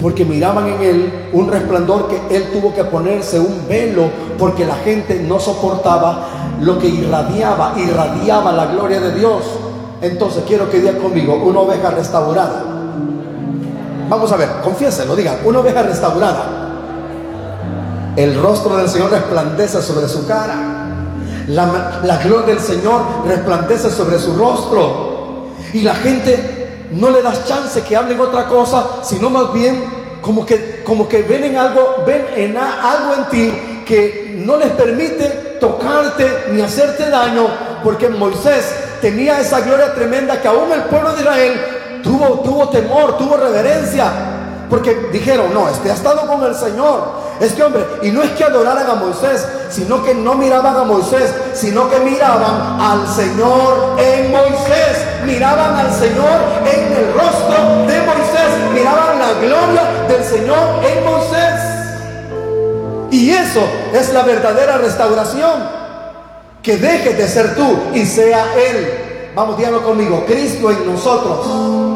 porque 0.00 0.24
miraban 0.24 0.66
en 0.66 0.82
él 0.82 1.28
un 1.32 1.48
resplandor 1.48 2.08
que 2.08 2.36
él 2.36 2.50
tuvo 2.52 2.74
que 2.74 2.82
ponerse 2.84 3.38
un 3.38 3.68
velo 3.68 4.10
porque 4.38 4.66
la 4.66 4.74
gente 4.74 5.20
no 5.20 5.38
soportaba 5.38 6.26
lo 6.60 6.78
que 6.80 6.88
irradiaba, 6.88 7.74
irradiaba 7.76 8.52
la 8.52 8.66
gloria 8.66 9.00
de 9.00 9.14
Dios. 9.14 9.42
Entonces 10.00 10.42
quiero 10.46 10.68
que 10.68 10.80
diga 10.80 10.98
conmigo, 10.98 11.36
una 11.36 11.60
oveja 11.60 11.90
restaurada. 11.90 12.64
Vamos 14.08 14.32
a 14.32 14.36
ver, 14.36 14.48
confiéselo, 14.64 15.14
diga, 15.14 15.38
una 15.44 15.60
oveja 15.60 15.82
restaurada. 15.82 16.61
El 18.16 18.40
rostro 18.40 18.76
del 18.76 18.88
Señor 18.88 19.10
resplandece 19.10 19.80
sobre 19.80 20.06
su 20.06 20.26
cara. 20.26 20.56
La, 21.48 22.20
gloria 22.22 22.54
del 22.54 22.60
Señor 22.60 23.02
resplandece 23.26 23.90
sobre 23.90 24.18
su 24.18 24.36
rostro. 24.36 25.46
Y 25.72 25.80
la 25.80 25.94
gente 25.94 26.88
no 26.92 27.10
le 27.10 27.22
das 27.22 27.46
chance 27.46 27.80
que 27.82 27.96
hablen 27.96 28.20
otra 28.20 28.46
cosa, 28.46 29.02
sino 29.02 29.30
más 29.30 29.52
bien 29.52 29.82
como 30.20 30.44
que, 30.44 30.82
como 30.84 31.08
que 31.08 31.22
ven 31.22 31.44
en 31.44 31.56
algo, 31.56 32.04
ven 32.06 32.26
en 32.36 32.56
algo 32.56 33.14
en 33.16 33.28
ti 33.30 33.52
que 33.86 34.42
no 34.44 34.56
les 34.58 34.70
permite 34.70 35.56
tocarte 35.58 36.48
ni 36.52 36.60
hacerte 36.60 37.08
daño, 37.08 37.46
porque 37.82 38.08
Moisés 38.08 38.74
tenía 39.00 39.40
esa 39.40 39.60
gloria 39.60 39.94
tremenda 39.94 40.40
que 40.40 40.48
aún 40.48 40.70
el 40.70 40.82
pueblo 40.82 41.12
de 41.14 41.22
Israel 41.22 41.60
tuvo, 42.02 42.40
tuvo 42.40 42.68
temor, 42.68 43.16
tuvo 43.16 43.36
reverencia, 43.36 44.12
porque 44.68 45.08
dijeron, 45.12 45.52
no, 45.52 45.68
este 45.68 45.90
ha 45.90 45.94
estado 45.94 46.26
con 46.26 46.44
el 46.44 46.54
Señor, 46.54 47.22
este 47.42 47.60
hombre, 47.64 47.84
y 48.02 48.12
no 48.12 48.22
es 48.22 48.30
que 48.30 48.44
adoraran 48.44 48.88
a 48.88 48.94
Moisés, 48.94 49.44
sino 49.68 50.04
que 50.04 50.14
no 50.14 50.34
miraban 50.34 50.76
a 50.76 50.84
Moisés, 50.84 51.34
sino 51.54 51.90
que 51.90 51.98
miraban 51.98 52.80
al 52.80 53.08
Señor 53.08 53.96
en 53.98 54.30
Moisés, 54.30 54.98
miraban 55.26 55.74
al 55.74 55.92
Señor 55.92 56.40
en 56.64 56.92
el 56.92 57.12
rostro 57.12 57.86
de 57.88 58.00
Moisés, 58.02 58.72
miraban 58.72 59.18
la 59.18 59.32
gloria 59.40 59.82
del 60.08 60.22
Señor 60.22 60.84
en 60.84 61.04
Moisés. 61.04 61.82
Y 63.10 63.30
eso 63.30 63.62
es 63.92 64.12
la 64.12 64.22
verdadera 64.22 64.78
restauración. 64.78 65.82
Que 66.62 66.76
deje 66.76 67.14
de 67.14 67.26
ser 67.26 67.56
tú 67.56 67.76
y 67.92 68.06
sea 68.06 68.54
Él. 68.54 69.32
Vamos, 69.34 69.58
díganlo 69.58 69.82
conmigo. 69.82 70.24
Cristo 70.26 70.70
en 70.70 70.86
nosotros 70.86 71.91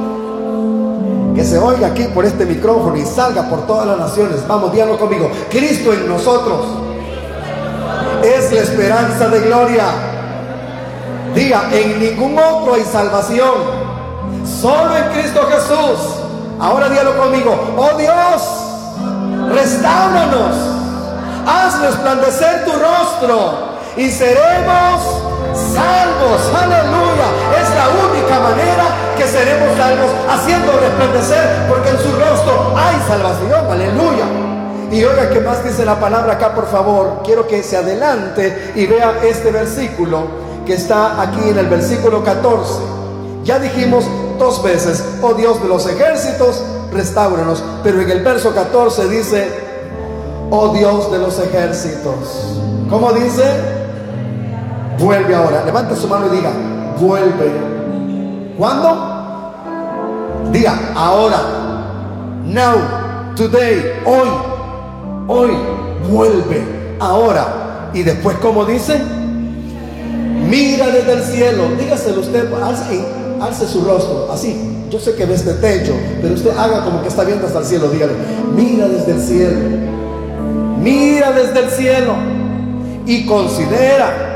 que 1.36 1.44
se 1.44 1.58
oiga 1.58 1.88
aquí 1.88 2.04
por 2.14 2.24
este 2.24 2.46
micrófono 2.46 2.96
y 2.96 3.04
salga 3.04 3.42
por 3.42 3.66
todas 3.66 3.86
las 3.86 3.98
naciones. 3.98 4.48
Vamos, 4.48 4.72
díganlo 4.72 4.98
conmigo. 4.98 5.30
Cristo 5.50 5.92
en 5.92 6.08
nosotros 6.08 6.64
es 8.24 8.52
la 8.52 8.60
esperanza 8.62 9.28
de 9.28 9.40
gloria. 9.40 9.84
Diga, 11.34 11.68
en 11.72 12.00
ningún 12.00 12.38
otro 12.38 12.72
hay 12.72 12.84
salvación. 12.84 13.52
Solo 14.46 14.96
en 14.96 15.04
Cristo 15.12 15.46
Jesús. 15.50 16.16
Ahora 16.58 16.88
dígalo 16.88 17.14
conmigo. 17.18 17.54
Oh 17.76 17.98
Dios, 17.98 19.52
restauranos. 19.52 20.56
Haz 21.46 21.80
resplandecer 21.82 22.64
tu 22.64 22.72
rostro 22.72 23.76
y 23.98 24.10
seremos 24.10 25.02
salvos. 25.52 26.40
Aleluya. 26.62 27.28
Es 27.60 27.68
la 27.76 27.88
única 28.08 28.40
manera 28.40 28.84
que 29.18 29.26
seremos 29.26 29.76
salvos 29.76 30.10
haciendo 30.46 30.72
resplandecer 30.78 31.66
porque 31.68 31.90
en 31.90 31.98
su 31.98 32.10
rostro 32.12 32.74
hay 32.76 32.96
salvación. 33.08 33.66
Aleluya. 33.68 34.26
Y 34.92 35.02
oiga 35.02 35.28
que 35.28 35.40
más 35.40 35.64
dice 35.64 35.84
la 35.84 35.98
palabra 35.98 36.34
acá, 36.34 36.54
por 36.54 36.68
favor. 36.68 37.22
Quiero 37.24 37.48
que 37.48 37.62
se 37.64 37.76
adelante 37.76 38.72
y 38.76 38.86
vea 38.86 39.20
este 39.24 39.50
versículo 39.50 40.46
que 40.64 40.74
está 40.74 41.20
aquí 41.20 41.48
en 41.48 41.58
el 41.58 41.66
versículo 41.66 42.22
14. 42.22 42.74
Ya 43.42 43.58
dijimos 43.58 44.04
dos 44.38 44.62
veces, 44.62 45.04
oh 45.20 45.34
Dios 45.34 45.60
de 45.60 45.68
los 45.68 45.84
ejércitos, 45.88 46.62
restauranos. 46.92 47.64
Pero 47.82 48.00
en 48.00 48.10
el 48.10 48.22
verso 48.22 48.54
14 48.54 49.08
dice, 49.08 49.50
oh 50.50 50.68
Dios 50.68 51.10
de 51.10 51.18
los 51.18 51.40
ejércitos. 51.40 52.60
¿Cómo 52.88 53.12
dice? 53.12 53.42
Vuelve 55.00 55.34
ahora. 55.34 55.64
Levante 55.64 55.96
su 55.96 56.06
mano 56.06 56.26
y 56.26 56.36
diga, 56.36 56.52
vuelve. 57.00 57.50
¿Cuándo? 58.56 59.15
Diga, 60.52 60.92
ahora. 60.94 61.38
Now, 62.44 63.34
today, 63.34 64.02
hoy. 64.04 64.28
Hoy, 65.28 65.50
vuelve. 66.10 66.96
Ahora. 67.00 67.90
Y 67.92 68.02
después, 68.02 68.36
¿cómo 68.38 68.64
dice? 68.64 69.00
Mira 70.48 70.86
desde 70.88 71.12
el 71.12 71.22
cielo. 71.22 71.62
Dígaselo 71.78 72.20
usted, 72.20 72.52
alce, 72.54 73.04
alce 73.40 73.66
su 73.66 73.82
rostro. 73.82 74.30
Así. 74.32 74.72
Yo 74.90 75.00
sé 75.00 75.14
que 75.16 75.26
ve 75.26 75.34
este 75.34 75.54
techo, 75.54 75.92
pero 76.22 76.34
usted 76.34 76.56
haga 76.56 76.84
como 76.84 77.02
que 77.02 77.08
está 77.08 77.24
viendo 77.24 77.46
hasta 77.46 77.58
el 77.58 77.64
cielo. 77.64 77.88
Dígale, 77.88 78.12
mira 78.54 78.86
desde 78.86 79.12
el 79.12 79.20
cielo. 79.20 79.58
Mira 80.80 81.32
desde 81.32 81.58
el 81.58 81.70
cielo. 81.70 82.14
Y 83.04 83.26
considera 83.26 84.26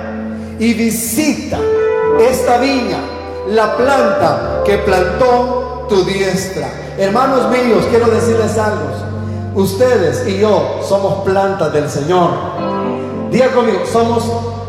y 0.59 0.75
visita 0.75 1.59
esta 2.21 2.59
viña, 2.59 2.99
la 3.49 3.77
planta 3.77 4.63
que 4.65 4.79
plantó 4.79 5.60
tu 5.91 6.05
diestra. 6.05 6.69
Hermanos 6.97 7.51
míos, 7.51 7.85
quiero 7.91 8.07
decirles 8.07 8.57
algo. 8.57 8.87
Ustedes 9.55 10.27
y 10.27 10.39
yo 10.39 10.81
somos 10.89 11.25
plantas 11.25 11.73
del 11.73 11.91
Señor. 11.91 12.31
Diga 13.31 13.49
conmigo, 13.49 13.81
somos, 13.91 14.25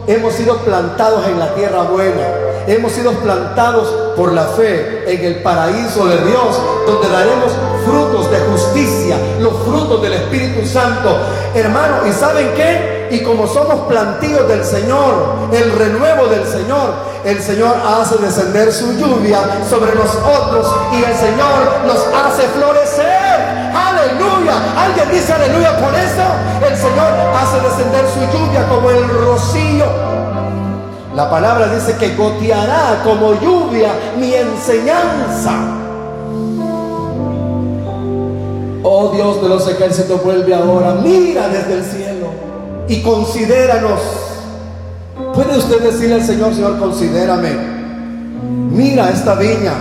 hemos 0.07 0.33
sido 0.33 0.57
plantados 0.57 1.25
en 1.27 1.39
la 1.39 1.53
tierra 1.53 1.83
buena. 1.83 2.27
Hemos 2.67 2.91
sido 2.91 3.11
plantados 3.13 3.87
por 4.17 4.33
la 4.33 4.45
fe 4.45 5.03
en 5.07 5.23
el 5.23 5.41
paraíso 5.41 6.05
de 6.07 6.17
Dios, 6.25 6.59
donde 6.85 7.09
daremos 7.09 7.51
frutos 7.85 8.29
de 8.29 8.39
justicia, 8.39 9.17
los 9.39 9.53
frutos 9.63 10.01
del 10.01 10.13
Espíritu 10.13 10.67
Santo. 10.67 11.17
Hermano, 11.55 12.07
¿y 12.07 12.11
saben 12.11 12.51
qué? 12.55 13.01
y 13.11 13.19
como 13.23 13.45
somos 13.45 13.87
plantíos 13.87 14.47
del 14.47 14.63
Señor, 14.63 15.13
el 15.51 15.71
renuevo 15.73 16.27
del 16.27 16.45
Señor, 16.47 16.93
el 17.23 17.41
Señor 17.41 17.75
hace 17.85 18.17
descender 18.17 18.71
su 18.71 18.93
lluvia 18.93 19.39
sobre 19.69 19.93
nosotros 19.93 20.75
y 20.91 21.03
el 21.03 21.15
Señor 21.15 21.85
nos 21.85 21.99
hace 22.15 22.47
florecer. 22.49 23.41
Aleluya. 23.73 24.53
¿Alguien 24.77 25.11
dice 25.11 25.31
aleluya 25.33 25.77
por 25.77 25.93
eso? 25.93 26.67
El 26.67 26.75
Señor 26.75 27.11
hace 27.35 27.59
descender 27.61 28.05
su 28.07 28.37
lluvia 28.37 28.67
como 28.67 28.89
el 28.89 29.07
rocío. 29.07 29.85
La 31.15 31.29
palabra 31.29 31.67
dice 31.67 31.95
que 31.97 32.15
goteará 32.15 33.01
como 33.03 33.39
lluvia 33.39 33.91
mi 34.17 34.33
enseñanza. 34.33 35.51
Oh 38.83 39.11
Dios 39.13 39.41
de 39.43 39.49
los 39.49 39.67
ejércitos, 39.67 40.23
vuelve 40.23 40.55
ahora. 40.55 40.93
Mira 41.03 41.47
desde 41.49 41.73
el 41.75 41.85
cielo 41.85 42.27
y 42.87 43.01
considéranos. 43.03 44.30
¿Puede 45.33 45.57
usted 45.57 45.81
decirle 45.81 46.15
al 46.15 46.25
Señor, 46.25 46.53
Señor, 46.53 46.77
considérame? 46.77 47.51
Mira 48.71 49.09
esta 49.09 49.35
viña, 49.35 49.73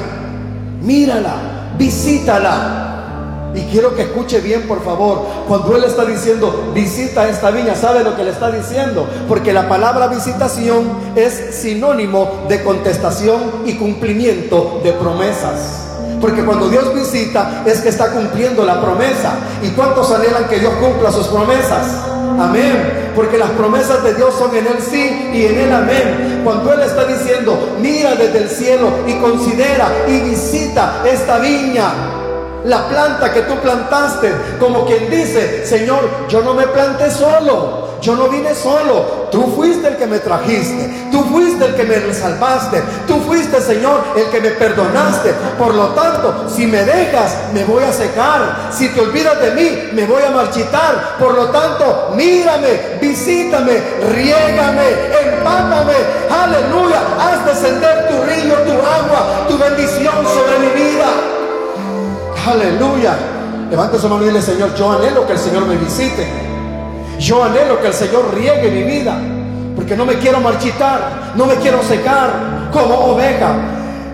mírala, 0.82 1.74
visítala. 1.76 3.52
Y 3.52 3.62
quiero 3.62 3.96
que 3.96 4.02
escuche 4.02 4.40
bien, 4.40 4.68
por 4.68 4.84
favor, 4.84 5.26
cuando 5.48 5.74
Él 5.74 5.82
está 5.82 6.04
diciendo, 6.04 6.70
visita 6.72 7.28
esta 7.28 7.50
viña, 7.50 7.74
¿sabe 7.74 8.04
lo 8.04 8.14
que 8.14 8.22
le 8.22 8.30
está 8.30 8.50
diciendo? 8.52 9.08
Porque 9.26 9.52
la 9.52 9.68
palabra 9.68 10.06
visitación 10.06 10.84
es 11.16 11.56
sinónimo 11.56 12.44
de 12.48 12.62
contestación 12.62 13.40
y 13.66 13.74
cumplimiento 13.74 14.80
de 14.84 14.92
promesas. 14.92 15.88
Porque 16.20 16.44
cuando 16.44 16.68
Dios 16.68 16.94
visita 16.94 17.64
es 17.66 17.80
que 17.80 17.88
está 17.88 18.12
cumpliendo 18.12 18.64
la 18.64 18.80
promesa. 18.80 19.32
¿Y 19.62 19.70
cuántos 19.70 20.12
anhelan 20.12 20.48
que 20.48 20.60
Dios 20.60 20.74
cumpla 20.74 21.10
sus 21.10 21.26
promesas? 21.26 21.86
Amén. 22.40 23.12
Porque 23.14 23.36
las 23.36 23.50
promesas 23.50 24.02
de 24.02 24.14
Dios 24.14 24.34
son 24.34 24.56
en 24.56 24.66
Él 24.66 24.78
sí 24.80 25.30
y 25.34 25.44
en 25.44 25.58
Él 25.58 25.72
amén. 25.72 26.40
Cuando 26.42 26.72
Él 26.72 26.80
está 26.80 27.04
diciendo, 27.04 27.76
mira 27.80 28.14
desde 28.14 28.38
el 28.38 28.48
cielo 28.48 28.90
y 29.06 29.14
considera 29.14 29.90
y 30.08 30.20
visita 30.20 31.02
esta 31.04 31.38
viña. 31.38 31.92
La 32.64 32.88
planta 32.88 33.32
que 33.32 33.42
tú 33.42 33.54
plantaste, 33.56 34.32
como 34.58 34.86
quien 34.86 35.10
dice, 35.10 35.66
Señor, 35.66 36.08
yo 36.28 36.42
no 36.42 36.54
me 36.54 36.66
planté 36.66 37.10
solo. 37.10 37.89
Yo 38.00 38.16
no 38.16 38.28
vine 38.28 38.54
solo. 38.54 39.28
Tú 39.30 39.52
fuiste 39.54 39.88
el 39.88 39.96
que 39.96 40.06
me 40.06 40.18
trajiste. 40.18 41.08
Tú 41.10 41.22
fuiste 41.24 41.64
el 41.64 41.74
que 41.74 41.84
me 41.84 42.14
salvaste. 42.14 42.82
Tú 43.06 43.20
fuiste, 43.20 43.60
Señor, 43.60 44.02
el 44.16 44.30
que 44.30 44.40
me 44.40 44.50
perdonaste. 44.50 45.34
Por 45.58 45.74
lo 45.74 45.88
tanto, 45.88 46.48
si 46.48 46.66
me 46.66 46.84
dejas, 46.84 47.36
me 47.52 47.64
voy 47.64 47.84
a 47.84 47.92
secar. 47.92 48.70
Si 48.70 48.88
te 48.88 49.00
olvidas 49.00 49.40
de 49.40 49.50
mí, 49.52 49.90
me 49.92 50.06
voy 50.06 50.22
a 50.22 50.30
marchitar. 50.30 51.16
Por 51.18 51.34
lo 51.34 51.46
tanto, 51.50 52.12
mírame, 52.16 52.98
visítame, 53.00 53.80
riégame, 54.12 54.88
empápame. 55.22 55.94
Aleluya. 56.30 57.02
Haz 57.18 57.44
descender 57.44 58.08
tu 58.08 58.22
río, 58.22 58.54
tu 58.54 58.72
agua, 58.72 59.46
tu 59.48 59.58
bendición 59.58 60.14
sobre 60.26 60.58
mi 60.58 60.82
vida. 60.82 61.06
Aleluya. 62.46 63.16
Levanta 63.70 63.98
su 63.98 64.08
mano 64.08 64.22
y 64.22 64.26
dile, 64.26 64.42
Señor, 64.42 64.74
yo 64.74 64.90
anhelo 64.90 65.26
que 65.26 65.34
el 65.34 65.38
Señor 65.38 65.64
me 65.66 65.76
visite. 65.76 66.49
Yo 67.20 67.44
anhelo 67.44 67.80
que 67.80 67.88
el 67.88 67.94
Señor 67.94 68.34
riegue 68.34 68.70
mi 68.70 68.82
vida. 68.82 69.16
Porque 69.76 69.94
no 69.94 70.04
me 70.04 70.18
quiero 70.18 70.40
marchitar, 70.40 71.32
no 71.36 71.46
me 71.46 71.54
quiero 71.56 71.82
secar 71.82 72.70
como 72.72 72.94
oveja. 73.12 73.54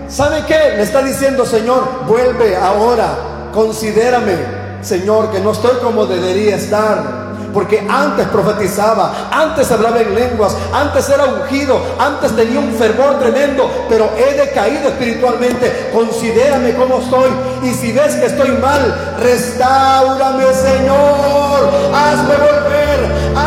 ¿Sabe 0.09 0.43
qué? 0.47 0.75
Le 0.75 0.83
está 0.83 1.01
diciendo, 1.01 1.45
Señor, 1.45 2.05
vuelve 2.07 2.55
ahora, 2.55 3.49
considérame, 3.53 4.37
Señor, 4.81 5.31
que 5.31 5.39
no 5.39 5.51
estoy 5.51 5.77
como 5.83 6.05
debería 6.05 6.55
estar. 6.55 7.27
Porque 7.53 7.85
antes 7.89 8.27
profetizaba, 8.27 9.29
antes 9.31 9.71
hablaba 9.71 9.99
en 9.99 10.13
lenguas, 10.13 10.55
antes 10.71 11.09
era 11.09 11.25
ungido, 11.25 11.81
antes 11.97 12.35
tenía 12.35 12.59
un 12.59 12.73
fervor 12.73 13.19
tremendo, 13.19 13.69
pero 13.89 14.11
he 14.17 14.35
decaído 14.35 14.89
espiritualmente. 14.89 15.89
Considérame 15.91 16.75
cómo 16.75 16.99
estoy. 16.99 17.31
Y 17.63 17.73
si 17.73 17.93
ves 17.93 18.15
que 18.15 18.27
estoy 18.27 18.51
mal, 18.51 19.17
restaurame, 19.19 20.53
Señor. 20.53 21.69
Hazme 21.93 22.35
volver, 22.35 22.76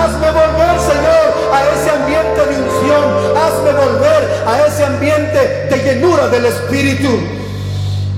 hazme 0.01 0.27
volver, 0.27 0.81
Señor, 0.81 1.27
a 1.53 1.69
ese 1.75 1.91
ambiente 1.91 2.41
de 2.47 2.63
unción. 2.63 3.05
Hazme 3.37 3.73
volver 3.73 4.45
a 4.47 4.67
ese 4.67 4.85
ambiente 4.85 5.69
de 5.71 5.77
llenura 5.85 6.29
del 6.29 6.47
Espíritu. 6.47 7.09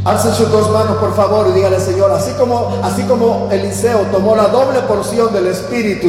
Alcen 0.04 0.32
sus 0.32 0.50
dos 0.50 0.70
manos, 0.70 0.96
por 0.96 1.14
favor, 1.14 1.46
y 1.48 1.52
dígale, 1.52 1.78
Señor, 1.78 2.10
así 2.10 2.32
como, 2.32 2.80
así 2.82 3.02
como 3.02 3.48
Eliseo 3.52 4.00
tomó 4.10 4.34
la 4.34 4.48
doble 4.48 4.80
porción 4.80 5.32
del 5.32 5.46
Espíritu, 5.46 6.08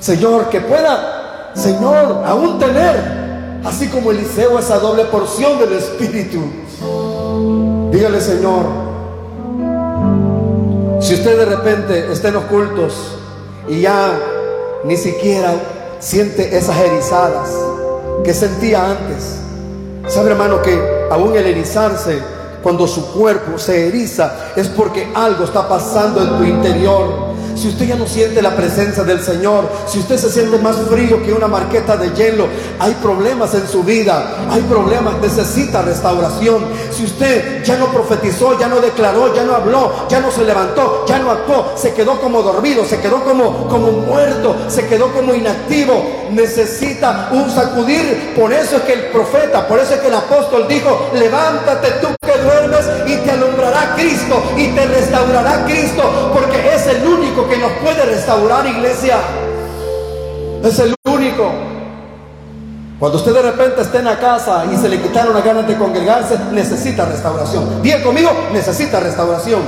Señor, 0.00 0.50
que 0.50 0.60
pueda, 0.60 1.52
Señor, 1.54 2.22
aún 2.26 2.58
tener, 2.58 3.60
así 3.64 3.88
como 3.88 4.10
Eliseo, 4.10 4.58
esa 4.58 4.78
doble 4.80 5.04
porción 5.06 5.58
del 5.58 5.72
Espíritu. 5.72 6.42
Dígale, 7.90 8.20
Señor, 8.20 8.66
si 11.00 11.14
usted 11.14 11.38
de 11.38 11.44
repente 11.46 12.12
está 12.12 12.28
en 12.28 12.36
y 13.68 13.80
ya 13.80 14.12
ni 14.84 14.96
siquiera 14.96 15.54
siente 15.98 16.56
esas 16.56 16.78
erizadas 16.78 17.48
que 18.22 18.34
sentía 18.34 18.90
antes, 18.90 19.38
sabe 20.08 20.30
hermano 20.30 20.62
que 20.62 20.78
aún 21.10 21.34
el 21.36 21.46
erizarse 21.46 22.18
cuando 22.62 22.86
su 22.86 23.12
cuerpo 23.12 23.58
se 23.58 23.88
eriza, 23.88 24.52
es 24.56 24.68
porque 24.68 25.10
algo 25.14 25.44
está 25.44 25.68
pasando 25.68 26.22
en 26.22 26.38
tu 26.38 26.44
interior. 26.44 27.23
Si 27.54 27.68
usted 27.68 27.86
ya 27.86 27.96
no 27.96 28.06
siente 28.06 28.42
la 28.42 28.56
presencia 28.56 29.04
del 29.04 29.22
Señor, 29.22 29.70
si 29.86 30.00
usted 30.00 30.16
se 30.16 30.30
siente 30.30 30.58
más 30.58 30.76
frío 30.90 31.22
que 31.22 31.32
una 31.32 31.46
marqueta 31.46 31.96
de 31.96 32.10
hielo, 32.10 32.48
hay 32.78 32.92
problemas 32.94 33.54
en 33.54 33.68
su 33.68 33.82
vida, 33.84 34.46
hay 34.50 34.60
problemas, 34.62 35.14
necesita 35.20 35.82
restauración. 35.82 36.64
Si 36.90 37.04
usted 37.04 37.62
ya 37.64 37.76
no 37.76 37.86
profetizó, 37.86 38.58
ya 38.58 38.68
no 38.68 38.80
declaró, 38.80 39.34
ya 39.34 39.44
no 39.44 39.54
habló, 39.54 40.08
ya 40.08 40.20
no 40.20 40.30
se 40.30 40.44
levantó, 40.44 41.04
ya 41.06 41.18
no 41.18 41.30
actuó, 41.30 41.72
se 41.76 41.94
quedó 41.94 42.20
como 42.20 42.42
dormido, 42.42 42.84
se 42.84 42.98
quedó 43.00 43.22
como, 43.24 43.68
como 43.68 43.92
muerto, 43.92 44.56
se 44.68 44.86
quedó 44.86 45.12
como 45.12 45.34
inactivo, 45.34 46.28
necesita 46.32 47.30
un 47.32 47.48
sacudir. 47.50 48.34
Por 48.36 48.52
eso 48.52 48.76
es 48.78 48.82
que 48.82 48.92
el 48.94 49.06
profeta, 49.06 49.68
por 49.68 49.78
eso 49.78 49.94
es 49.94 50.00
que 50.00 50.08
el 50.08 50.14
apóstol 50.14 50.66
dijo, 50.68 51.10
levántate 51.14 51.90
tú 52.00 52.08
duermes 52.44 52.86
y 53.06 53.16
te 53.16 53.30
alumbrará 53.30 53.94
Cristo 53.96 54.42
y 54.56 54.68
te 54.68 54.86
restaurará 54.86 55.64
Cristo, 55.64 56.30
porque 56.32 56.74
es 56.74 56.86
el 56.86 57.06
único 57.06 57.43
que 57.48 57.58
nos 57.58 57.72
puede 57.72 58.04
restaurar, 58.04 58.66
iglesia. 58.66 59.16
Es 60.62 60.78
el 60.78 60.94
único. 61.04 61.52
Cuando 62.98 63.18
usted 63.18 63.34
de 63.34 63.42
repente 63.42 63.82
esté 63.82 63.98
en 63.98 64.06
la 64.06 64.18
casa 64.18 64.64
y 64.72 64.76
se 64.76 64.88
le 64.88 65.00
quitaron 65.00 65.34
las 65.34 65.44
ganas 65.44 65.66
de 65.66 65.76
congregarse, 65.76 66.38
necesita 66.52 67.04
restauración. 67.04 67.82
Bien 67.82 68.02
conmigo, 68.02 68.30
necesita 68.52 69.00
restauración. 69.00 69.60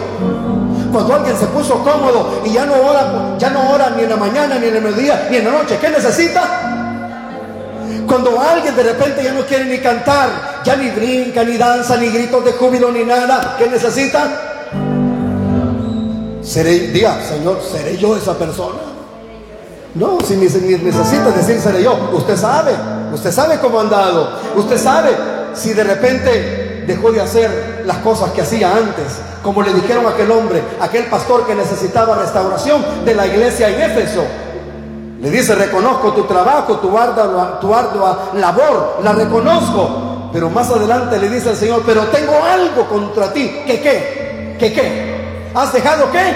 Cuando 0.92 1.14
alguien 1.14 1.36
se 1.36 1.46
puso 1.46 1.82
cómodo 1.82 2.42
y 2.46 2.52
ya 2.52 2.64
no 2.64 2.74
ora, 2.74 3.36
ya 3.36 3.50
no 3.50 3.70
ora 3.70 3.90
ni 3.96 4.04
en 4.04 4.10
la 4.10 4.16
mañana, 4.16 4.58
ni 4.58 4.68
en 4.68 4.76
el 4.76 4.82
mediodía, 4.82 5.28
ni 5.30 5.36
en 5.36 5.44
la 5.44 5.50
noche, 5.50 5.76
¿qué 5.80 5.90
necesita? 5.90 6.42
Cuando 8.06 8.40
alguien 8.40 8.74
de 8.76 8.82
repente 8.84 9.22
ya 9.22 9.32
no 9.32 9.44
quiere 9.44 9.64
ni 9.64 9.78
cantar, 9.78 10.62
ya 10.64 10.76
ni 10.76 10.90
brinca, 10.90 11.42
ni 11.42 11.56
danza, 11.56 11.96
ni 11.96 12.08
gritos 12.08 12.44
de 12.44 12.52
júbilo, 12.52 12.92
ni 12.92 13.04
nada, 13.04 13.56
¿qué 13.58 13.68
necesita? 13.68 14.55
Seré, 16.46 16.78
diga, 16.92 17.20
Señor, 17.28 17.58
¿seré 17.60 17.96
yo 17.96 18.16
esa 18.16 18.34
persona? 18.34 18.78
No, 19.96 20.18
si 20.20 20.36
ni, 20.36 20.46
necesita 20.46 21.30
decir 21.32 21.60
seré 21.60 21.82
yo, 21.82 22.10
usted 22.12 22.36
sabe, 22.36 22.70
usted 23.12 23.32
sabe 23.32 23.58
cómo 23.58 23.78
ha 23.78 23.82
andado, 23.82 24.28
usted 24.54 24.78
sabe 24.78 25.10
si 25.54 25.72
de 25.72 25.82
repente 25.82 26.84
dejó 26.86 27.10
de 27.10 27.20
hacer 27.20 27.82
las 27.84 27.96
cosas 27.98 28.30
que 28.30 28.42
hacía 28.42 28.76
antes, 28.76 29.06
como 29.42 29.60
le 29.60 29.74
dijeron 29.74 30.06
a 30.06 30.10
aquel 30.10 30.30
hombre, 30.30 30.62
aquel 30.80 31.06
pastor 31.06 31.44
que 31.48 31.54
necesitaba 31.56 32.14
restauración 32.14 32.80
de 33.04 33.14
la 33.14 33.26
iglesia 33.26 33.68
en 33.68 33.90
Éfeso. 33.90 34.22
Le 35.20 35.30
dice, 35.30 35.52
reconozco 35.56 36.12
tu 36.12 36.24
trabajo, 36.24 36.76
tu 36.76 36.96
ardua, 36.96 37.58
tu 37.60 37.74
ardua 37.74 38.30
labor, 38.34 38.98
la 39.02 39.12
reconozco. 39.14 40.30
Pero 40.32 40.50
más 40.50 40.70
adelante 40.70 41.18
le 41.18 41.28
dice 41.28 41.48
al 41.48 41.56
Señor, 41.56 41.82
pero 41.84 42.02
tengo 42.04 42.34
algo 42.44 42.86
contra 42.86 43.32
ti. 43.32 43.62
¿Qué 43.66 43.80
qué? 43.80 44.56
¿Qué 44.60 44.72
qué? 44.72 45.15
¿Has 45.56 45.72
dejado 45.72 46.12
qué? 46.12 46.34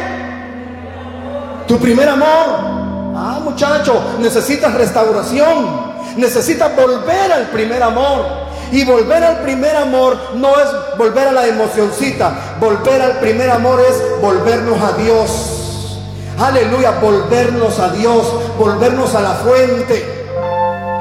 Tu 1.68 1.78
primer 1.78 2.08
amor. 2.08 2.70
Ah, 3.14 3.38
muchacho, 3.44 4.02
necesitas 4.18 4.72
restauración. 4.72 5.90
Necesitas 6.16 6.74
volver 6.74 7.30
al 7.30 7.50
primer 7.50 7.82
amor. 7.82 8.24
Y 8.72 8.82
volver 8.82 9.22
al 9.22 9.40
primer 9.40 9.76
amor 9.76 10.16
no 10.36 10.58
es 10.58 10.96
volver 10.96 11.28
a 11.28 11.32
la 11.32 11.46
emocioncita. 11.46 12.56
Volver 12.58 13.02
al 13.02 13.18
primer 13.18 13.50
amor 13.50 13.82
es 13.86 14.02
volvernos 14.22 14.80
a 14.80 14.92
Dios. 14.92 15.98
Aleluya, 16.38 16.92
volvernos 16.92 17.78
a 17.78 17.90
Dios, 17.90 18.26
volvernos 18.58 19.14
a 19.14 19.20
la 19.20 19.34
fuente. 19.34 20.26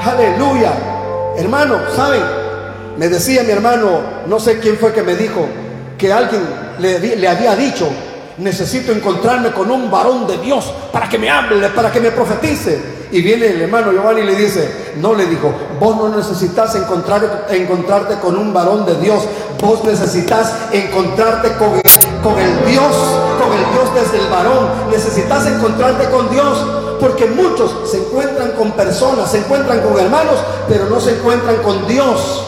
Aleluya. 0.04 0.74
Hermano, 1.38 1.80
¿saben? 1.96 2.24
Me 2.98 3.08
decía 3.08 3.44
mi 3.44 3.52
hermano, 3.52 4.02
no 4.28 4.42
sé 4.42 4.60
quién 4.60 4.78
fue 4.78 4.92
que 4.92 5.04
me 5.04 5.16
dijo, 5.16 5.48
que 5.98 6.12
alguien 6.12 6.42
le, 6.80 7.16
le 7.16 7.28
había 7.30 7.56
dicho, 7.56 7.90
necesito 8.40 8.92
encontrarme 8.92 9.52
con 9.52 9.70
un 9.70 9.92
varón 9.92 10.26
de 10.28 10.38
Dios 10.38 10.74
para 10.92 11.08
que 11.08 11.18
me 11.18 11.30
hable, 11.30 11.68
para 11.70 11.92
que 11.92 12.00
me 12.00 12.12
profetice. 12.12 13.00
Y 13.12 13.22
viene 13.22 13.48
el 13.48 13.62
hermano 13.62 13.92
Giovanni 13.92 14.22
y 14.22 14.26
le 14.26 14.36
dice, 14.36 14.94
no 14.98 15.16
le 15.16 15.26
dijo, 15.26 15.52
vos 15.80 15.96
no 15.96 16.16
necesitas 16.16 16.76
encontrar, 16.76 17.48
encontrarte 17.50 18.16
con 18.20 18.38
un 18.38 18.54
varón 18.54 18.86
de 18.86 18.96
Dios, 18.96 19.24
vos 19.60 19.84
necesitas 19.84 20.54
encontrarte 20.72 21.54
con 21.54 21.80
con 22.24 22.38
el 22.38 22.66
Dios, 22.66 22.96
con 23.40 23.52
el 23.54 23.72
Dios 23.72 23.96
desde 23.96 24.24
el 24.24 24.30
varón. 24.30 24.70
Necesitas 24.92 25.48
encontrarte 25.48 26.10
con 26.10 26.30
Dios 26.30 26.66
porque 27.00 27.26
muchos 27.28 27.90
se 27.90 27.98
encuentran 27.98 28.52
con 28.52 28.72
personas, 28.74 29.32
se 29.32 29.40
encuentran 29.40 29.82
con 29.82 29.98
hermanos, 30.00 30.36
pero 30.68 30.86
no 30.90 31.00
se 31.00 31.12
encuentran 31.12 31.58
con 31.64 31.88
Dios. 31.88 32.46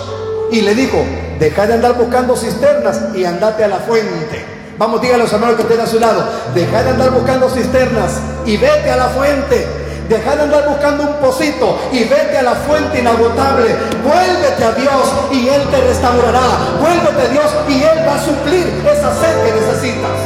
Y 0.51 0.61
le 0.61 0.75
dijo, 0.75 0.97
deja 1.39 1.65
de 1.67 1.75
andar 1.75 1.97
buscando 1.97 2.35
cisternas 2.35 3.15
y 3.15 3.23
andate 3.23 3.63
a 3.63 3.69
la 3.69 3.77
fuente. 3.77 4.60
Vamos, 4.81 4.99
díganle 4.99 5.21
a 5.21 5.25
los 5.25 5.33
hermanos 5.33 5.57
que 5.57 5.61
estén 5.61 5.79
a 5.79 5.85
su 5.85 5.99
lado, 5.99 6.27
deja 6.55 6.81
de 6.81 6.89
andar 6.89 7.11
buscando 7.11 7.47
cisternas 7.47 8.19
y 8.47 8.57
vete 8.57 8.89
a 8.89 8.95
la 8.95 9.09
fuente. 9.09 9.67
Deja 10.09 10.35
de 10.35 10.41
andar 10.41 10.67
buscando 10.67 11.03
un 11.03 11.13
pocito 11.17 11.77
y 11.91 12.03
vete 12.05 12.35
a 12.39 12.41
la 12.41 12.55
fuente 12.55 12.99
inagotable. 12.99 13.75
Vuélvete 14.03 14.63
a 14.63 14.71
Dios 14.71 15.13
y 15.33 15.49
Él 15.49 15.61
te 15.69 15.81
restaurará. 15.81 16.41
Vuélvete 16.79 17.21
a 17.21 17.27
Dios 17.27 17.45
y 17.69 17.83
Él 17.83 18.07
va 18.07 18.15
a 18.15 18.25
suplir 18.25 18.65
esa 18.91 19.13
sed 19.21 19.45
que 19.45 19.53
necesitas. 19.53 20.17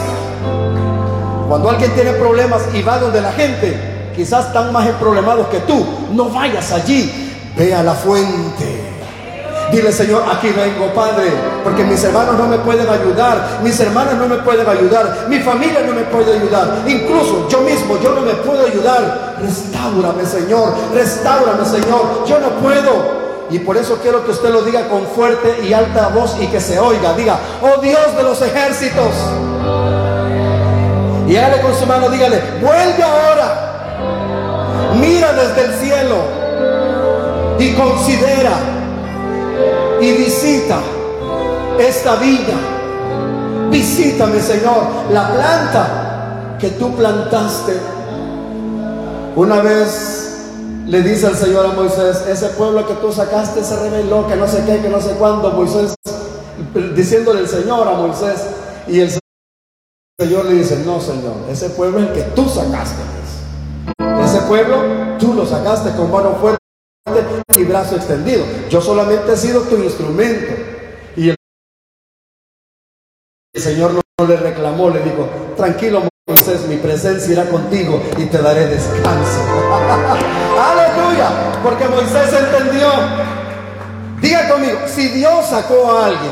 Cuando 1.49 1.69
alguien 1.71 1.93
tiene 1.93 2.13
problemas 2.13 2.61
y 2.73 2.81
va 2.81 2.97
donde 2.97 3.19
la 3.19 3.33
gente, 3.33 4.11
quizás 4.15 4.45
están 4.45 4.71
más 4.71 4.87
problemados 4.91 5.47
que 5.47 5.59
tú, 5.59 5.85
no 6.13 6.29
vayas 6.29 6.71
allí. 6.71 7.33
Ve 7.57 7.75
a 7.75 7.83
la 7.83 7.93
fuente. 7.93 8.94
Dile, 9.71 9.91
Señor, 9.91 10.23
aquí 10.31 10.49
vengo, 10.49 10.93
Padre, 10.93 11.31
porque 11.63 11.83
mis 11.83 12.03
hermanos 12.03 12.37
no 12.37 12.47
me 12.47 12.57
pueden 12.59 12.87
ayudar, 12.87 13.59
mis 13.63 13.79
hermanas 13.79 14.13
no 14.15 14.27
me 14.27 14.37
pueden 14.37 14.67
ayudar, 14.67 15.25
mi 15.27 15.39
familia 15.39 15.81
no 15.85 15.93
me 15.93 16.03
puede 16.03 16.37
ayudar, 16.37 16.83
incluso 16.85 17.47
yo 17.49 17.61
mismo, 17.61 17.97
yo 18.01 18.13
no 18.13 18.21
me 18.21 18.33
puedo 18.35 18.65
ayudar. 18.65 19.35
Restáurame, 19.41 20.25
Señor, 20.25 20.73
restáurame, 20.93 21.65
Señor, 21.65 22.25
yo 22.25 22.39
no 22.39 22.49
puedo. 22.61 23.25
Y 23.49 23.59
por 23.59 23.77
eso 23.77 23.99
quiero 24.01 24.25
que 24.25 24.31
usted 24.31 24.49
lo 24.49 24.61
diga 24.61 24.87
con 24.87 25.05
fuerte 25.07 25.61
y 25.67 25.73
alta 25.73 26.07
voz 26.07 26.35
y 26.39 26.47
que 26.47 26.59
se 26.59 26.79
oiga. 26.79 27.13
Diga, 27.13 27.37
oh 27.61 27.79
Dios 27.79 28.15
de 28.15 28.23
los 28.23 28.41
ejércitos. 28.41 29.13
Y 31.27 31.35
hágale 31.35 31.61
con 31.61 31.75
su 31.75 31.85
mano, 31.85 32.09
dígale, 32.09 32.41
vuelve 32.61 33.03
ahora. 33.03 34.93
Mira 34.99 35.33
desde 35.33 35.65
el 35.65 35.73
cielo 35.75 36.15
y 37.59 37.73
considera 37.73 38.53
y 40.01 40.11
visita 40.13 40.79
esta 41.79 42.15
vida. 42.15 42.53
Visítame, 43.71 44.39
Señor, 44.39 44.83
la 45.11 45.33
planta 45.33 46.57
que 46.59 46.69
tú 46.71 46.95
plantaste. 46.95 47.73
Una 49.35 49.61
vez 49.61 50.51
le 50.85 51.01
dice 51.01 51.27
el 51.27 51.35
Señor 51.35 51.65
a 51.65 51.73
Moisés, 51.73 52.23
ese 52.27 52.47
pueblo 52.49 52.87
que 52.87 52.93
tú 52.95 53.11
sacaste 53.11 53.63
se 53.63 53.75
rebeló, 53.75 54.27
que 54.27 54.35
no 54.35 54.47
sé 54.47 54.63
qué, 54.65 54.81
que 54.81 54.89
no 54.89 55.01
sé 55.01 55.11
cuándo. 55.11 55.51
Moisés, 55.51 55.95
diciéndole 56.95 57.41
el 57.41 57.47
Señor 57.47 57.87
a 57.87 57.91
Moisés, 57.93 58.41
y 58.87 58.99
el 59.01 59.09
Señor 60.19 60.45
le 60.45 60.53
dice, 60.53 60.81
no, 60.85 61.01
Señor, 61.01 61.33
ese 61.49 61.69
pueblo 61.71 61.99
es 61.99 62.07
el 62.07 62.13
que 62.13 62.21
tú 62.35 62.47
sacaste. 62.47 63.01
Ese 64.23 64.41
pueblo 64.41 64.77
tú 65.19 65.33
lo 65.33 65.45
sacaste 65.45 65.91
con 65.91 66.11
mano 66.11 66.35
fuerte 66.39 66.64
y 67.55 67.63
brazo 67.63 67.95
extendido. 67.95 68.43
Yo 68.69 68.81
solamente 68.81 69.33
he 69.33 69.37
sido 69.37 69.61
tu 69.61 69.75
instrumento. 69.75 70.53
Y 71.15 71.29
el 71.29 71.35
Señor 73.61 73.93
no 73.93 74.27
le 74.27 74.37
reclamó, 74.37 74.89
le 74.89 75.01
dijo, 75.01 75.29
tranquilo 75.55 76.01
Moisés, 76.27 76.67
mi 76.67 76.77
presencia 76.77 77.31
irá 77.31 77.45
contigo 77.45 78.01
y 78.17 78.25
te 78.25 78.39
daré 78.39 78.65
descanso. 78.67 79.39
Aleluya, 80.59 81.29
porque 81.61 81.87
Moisés 81.87 82.33
entendió. 82.33 82.89
Diga 84.19 84.49
conmigo, 84.49 84.79
si 84.87 85.09
Dios 85.09 85.45
sacó 85.45 85.91
a 85.91 86.07
alguien, 86.07 86.31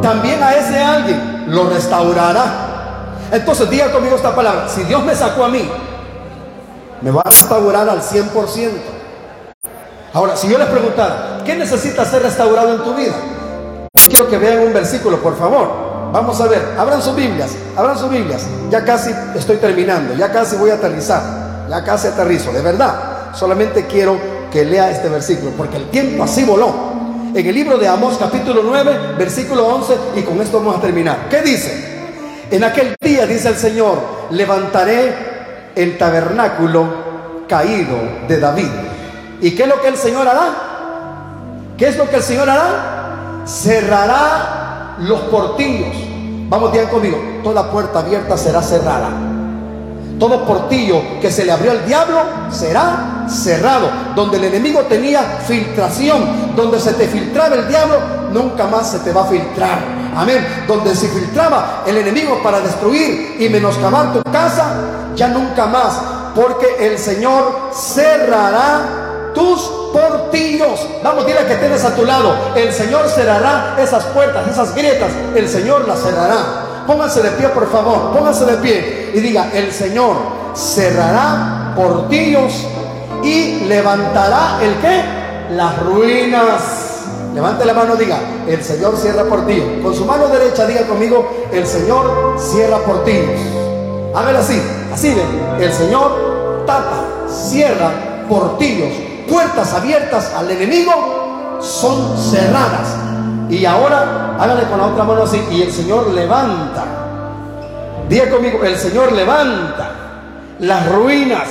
también 0.00 0.40
a 0.40 0.54
ese 0.54 0.78
alguien 0.78 1.46
lo 1.48 1.68
restaurará. 1.68 3.18
Entonces 3.32 3.68
diga 3.68 3.90
conmigo 3.90 4.14
esta 4.14 4.36
palabra, 4.36 4.68
si 4.68 4.84
Dios 4.84 5.04
me 5.04 5.16
sacó 5.16 5.46
a 5.46 5.48
mí, 5.48 5.68
me 7.02 7.10
va 7.10 7.22
a 7.22 7.30
restaurar 7.30 7.88
al 7.88 8.00
100%. 8.00 8.70
Ahora, 10.12 10.36
si 10.36 10.48
yo 10.48 10.58
les 10.58 10.68
preguntara, 10.68 11.42
¿qué 11.44 11.54
necesita 11.54 12.04
ser 12.04 12.22
restaurado 12.22 12.74
en 12.74 12.82
tu 12.82 12.94
vida? 12.94 13.14
Quiero 14.08 14.28
que 14.28 14.38
vean 14.38 14.60
un 14.60 14.72
versículo, 14.72 15.18
por 15.20 15.36
favor. 15.36 16.10
Vamos 16.12 16.40
a 16.40 16.46
ver, 16.46 16.74
abran 16.78 17.02
sus 17.02 17.14
Biblias, 17.14 17.50
abran 17.76 17.98
sus 17.98 18.10
Biblias. 18.10 18.46
Ya 18.70 18.84
casi 18.84 19.10
estoy 19.34 19.56
terminando, 19.56 20.14
ya 20.14 20.32
casi 20.32 20.56
voy 20.56 20.70
a 20.70 20.74
aterrizar, 20.74 21.66
ya 21.68 21.84
casi 21.84 22.08
aterrizo, 22.08 22.52
de 22.52 22.62
verdad. 22.62 23.34
Solamente 23.34 23.86
quiero 23.86 24.18
que 24.50 24.64
lea 24.64 24.90
este 24.90 25.08
versículo, 25.08 25.50
porque 25.56 25.76
el 25.76 25.90
tiempo 25.90 26.24
así 26.24 26.44
voló. 26.44 26.94
En 27.34 27.46
el 27.46 27.54
libro 27.54 27.76
de 27.76 27.86
Amós 27.86 28.16
capítulo 28.18 28.62
9, 28.64 29.16
versículo 29.18 29.66
11, 29.66 29.94
y 30.16 30.22
con 30.22 30.40
esto 30.40 30.58
vamos 30.58 30.78
a 30.78 30.80
terminar. 30.80 31.28
¿Qué 31.28 31.42
dice? 31.42 31.96
En 32.50 32.64
aquel 32.64 32.94
día, 32.98 33.26
dice 33.26 33.48
el 33.48 33.56
Señor, 33.56 33.98
levantaré 34.30 35.35
el 35.76 35.98
tabernáculo 35.98 36.86
caído 37.46 37.96
de 38.26 38.40
David. 38.40 38.70
¿Y 39.40 39.54
qué 39.54 39.64
es 39.64 39.68
lo 39.68 39.80
que 39.80 39.88
el 39.88 39.96
Señor 39.96 40.26
hará? 40.26 40.48
¿Qué 41.76 41.88
es 41.88 41.96
lo 41.96 42.08
que 42.08 42.16
el 42.16 42.22
Señor 42.22 42.48
hará? 42.48 43.42
Cerrará 43.46 44.96
los 45.00 45.20
portillos. 45.22 45.94
Vamos 46.48 46.72
bien 46.72 46.86
conmigo. 46.86 47.18
Toda 47.44 47.70
puerta 47.70 48.00
abierta 48.00 48.36
será 48.36 48.62
cerrada. 48.62 49.10
Todo 50.18 50.46
portillo 50.46 51.20
que 51.20 51.30
se 51.30 51.44
le 51.44 51.52
abrió 51.52 51.72
al 51.72 51.86
diablo 51.86 52.22
será 52.50 53.26
cerrado. 53.28 53.90
Donde 54.14 54.38
el 54.38 54.44
enemigo 54.44 54.80
tenía 54.82 55.22
filtración, 55.46 56.56
donde 56.56 56.80
se 56.80 56.94
te 56.94 57.06
filtraba 57.06 57.54
el 57.56 57.68
diablo, 57.68 57.96
nunca 58.32 58.66
más 58.66 58.90
se 58.90 59.00
te 59.00 59.12
va 59.12 59.22
a 59.22 59.26
filtrar. 59.26 60.05
Amén. 60.16 60.64
Donde 60.66 60.94
se 60.94 61.08
filtraba 61.08 61.82
el 61.86 61.98
enemigo 61.98 62.42
para 62.42 62.60
destruir 62.60 63.36
y 63.38 63.48
menoscabar 63.50 64.12
tu 64.12 64.22
casa, 64.22 64.74
ya 65.14 65.28
nunca 65.28 65.66
más. 65.66 66.00
Porque 66.34 66.86
el 66.86 66.98
Señor 66.98 67.70
cerrará 67.72 69.32
tus 69.34 69.60
portillos. 69.92 70.86
Vamos, 71.04 71.26
dile 71.26 71.44
que 71.46 71.56
tienes 71.56 71.84
a 71.84 71.94
tu 71.94 72.04
lado. 72.04 72.34
El 72.54 72.72
Señor 72.72 73.08
cerrará 73.08 73.76
esas 73.78 74.04
puertas, 74.06 74.48
esas 74.48 74.74
grietas. 74.74 75.10
El 75.34 75.48
Señor 75.48 75.86
las 75.86 76.00
cerrará. 76.00 76.84
Pónganse 76.86 77.22
de 77.22 77.30
pie, 77.32 77.48
por 77.48 77.70
favor. 77.70 78.16
Pónganse 78.16 78.46
de 78.46 78.56
pie 78.58 79.10
y 79.14 79.20
diga, 79.20 79.50
el 79.52 79.72
Señor 79.72 80.16
cerrará 80.54 81.74
portillos 81.76 82.66
y 83.22 83.64
levantará 83.66 84.58
el 84.62 84.76
qué? 84.76 85.02
Las 85.50 85.78
ruinas. 85.82 86.75
Levante 87.36 87.66
la 87.66 87.74
mano, 87.74 87.96
diga, 87.96 88.18
el 88.48 88.64
Señor 88.64 88.96
cierra 88.96 89.24
portillos. 89.24 89.82
Con 89.82 89.94
su 89.94 90.06
mano 90.06 90.26
derecha 90.28 90.66
diga 90.66 90.86
conmigo, 90.86 91.48
el 91.52 91.66
Señor 91.66 92.34
cierra 92.38 92.78
portillos. 92.78 93.38
Hágalo 94.14 94.38
así, 94.38 94.58
así 94.90 95.12
ven. 95.12 95.60
El 95.60 95.70
Señor 95.70 96.64
tapa, 96.66 97.04
cierra 97.28 98.24
portillos. 98.26 98.88
Puertas 99.28 99.74
abiertas 99.74 100.32
al 100.34 100.50
enemigo 100.50 101.58
son 101.60 102.16
cerradas. 102.16 102.96
Y 103.50 103.66
ahora 103.66 104.38
hágale 104.40 104.62
con 104.70 104.78
la 104.78 104.86
otra 104.86 105.04
mano 105.04 105.24
así. 105.24 105.38
Y 105.50 105.60
el 105.60 105.70
Señor 105.70 106.06
levanta. 106.14 106.86
Diga 108.08 108.30
conmigo, 108.30 108.64
el 108.64 108.78
Señor 108.78 109.12
levanta 109.12 109.90
las 110.60 110.90
ruinas. 110.90 111.48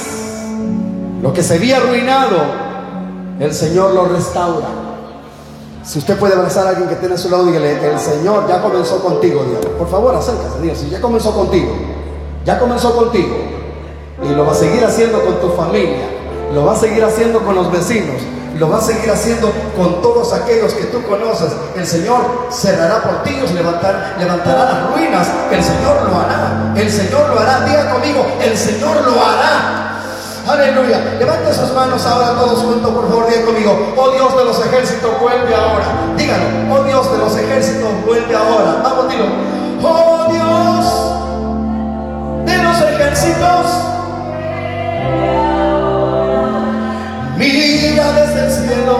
Lo 1.21 1.31
que 1.31 1.43
se 1.43 1.57
había 1.57 1.77
arruinado, 1.77 2.37
el 3.39 3.53
Señor 3.53 3.93
lo 3.93 4.05
restaura. 4.05 4.84
Si 5.85 5.99
usted 5.99 6.17
puede 6.17 6.33
abrazar 6.33 6.65
a 6.65 6.69
alguien 6.69 6.89
que 6.89 6.95
tiene 6.95 7.13
a 7.13 7.17
su 7.17 7.29
lado, 7.29 7.45
dígale, 7.45 7.91
el 7.91 7.99
Señor 7.99 8.47
ya 8.47 8.59
comenzó 8.59 9.03
contigo, 9.03 9.43
Dios. 9.43 9.63
Por 9.77 9.87
favor, 9.87 10.15
acércase, 10.15 10.59
Dios. 10.59 10.79
Si 10.79 10.89
ya 10.89 10.99
comenzó 10.99 11.31
contigo, 11.31 11.73
ya 12.43 12.57
comenzó 12.57 12.95
contigo. 12.95 13.35
Y 14.23 14.29
lo 14.29 14.47
va 14.47 14.53
a 14.53 14.55
seguir 14.55 14.83
haciendo 14.83 15.23
con 15.23 15.39
tu 15.39 15.49
familia, 15.49 16.07
lo 16.53 16.65
va 16.65 16.73
a 16.73 16.75
seguir 16.75 17.03
haciendo 17.03 17.39
con 17.39 17.53
los 17.53 17.71
vecinos, 17.71 18.15
lo 18.57 18.67
va 18.67 18.77
a 18.79 18.81
seguir 18.81 19.11
haciendo 19.11 19.51
con 19.77 20.01
todos 20.01 20.33
aquellos 20.33 20.73
que 20.73 20.85
tú 20.85 21.03
conoces. 21.03 21.51
El 21.75 21.85
Señor 21.85 22.47
cerrará 22.49 23.03
portillos, 23.03 23.51
levantar, 23.51 24.15
levantará 24.17 24.65
las 24.65 24.91
ruinas. 24.91 25.27
El 25.51 25.63
Señor 25.63 26.09
lo 26.09 26.17
hará. 26.17 26.73
El 26.75 26.89
Señor 26.89 27.29
lo 27.29 27.39
hará. 27.39 27.63
Diga 27.63 27.91
conmigo, 27.91 28.25
el 28.41 28.57
Señor 28.57 29.05
lo 29.05 29.23
hará. 29.23 29.84
Aleluya. 30.47 30.99
Levante 31.17 31.53
sus 31.53 31.71
manos 31.73 32.05
ahora 32.05 32.35
todos 32.39 32.59
juntos, 32.59 32.91
por 32.91 33.07
favor, 33.09 33.27
digan 33.27 33.45
conmigo. 33.45 33.93
Oh 33.97 34.11
Dios 34.11 34.37
de 34.37 34.45
los 34.45 34.65
ejércitos, 34.65 35.19
vuelve 35.19 35.55
ahora. 35.55 35.85
Díganlo. 36.15 36.75
Oh 36.75 36.83
Dios 36.83 37.11
de 37.11 37.17
los 37.17 37.35
ejércitos, 37.35 37.89
vuelve 38.05 38.35
ahora. 38.35 38.81
Vamos, 38.83 39.09
dilo. 39.09 39.25
Oh 39.81 40.27
Dios 40.31 40.85
de 42.45 42.63
los 42.63 42.81
ejércitos. 42.81 43.65
Mira 47.37 48.11
desde 48.13 48.45
el 48.45 48.51
cielo 48.51 48.97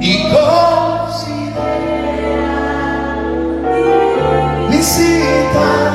y 0.00 0.22
considera. 0.32 1.64
Visita 4.70 5.93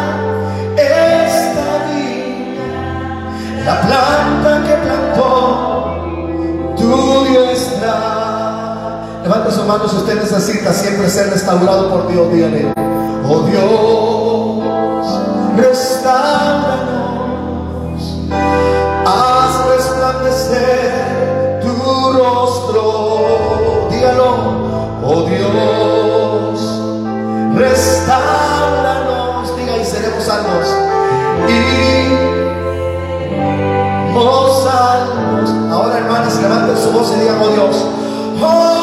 la 3.69 3.81
planta 3.81 4.63
que 4.65 4.73
plantó 4.73 5.25
tu 6.75 7.25
diestra. 7.25 7.93
Levanta 9.23 9.51
su 9.51 9.63
mano 9.63 9.87
si 9.87 9.95
usted 9.97 10.15
necesita 10.15 10.73
siempre 10.73 11.07
ser 11.09 11.29
restaurado 11.29 11.89
por 11.89 12.07
Dios. 12.07 12.33
Dígale, 12.33 12.73
oh 13.27 13.41
Dios, 13.43 14.63
restauranos, 15.55 16.38
levanten 36.41 36.77
su 36.77 36.91
voz 36.91 37.13
y 37.15 37.19
digan, 37.19 37.37
oh 37.41 37.49
Dios, 37.49 37.85
oh 38.41 38.78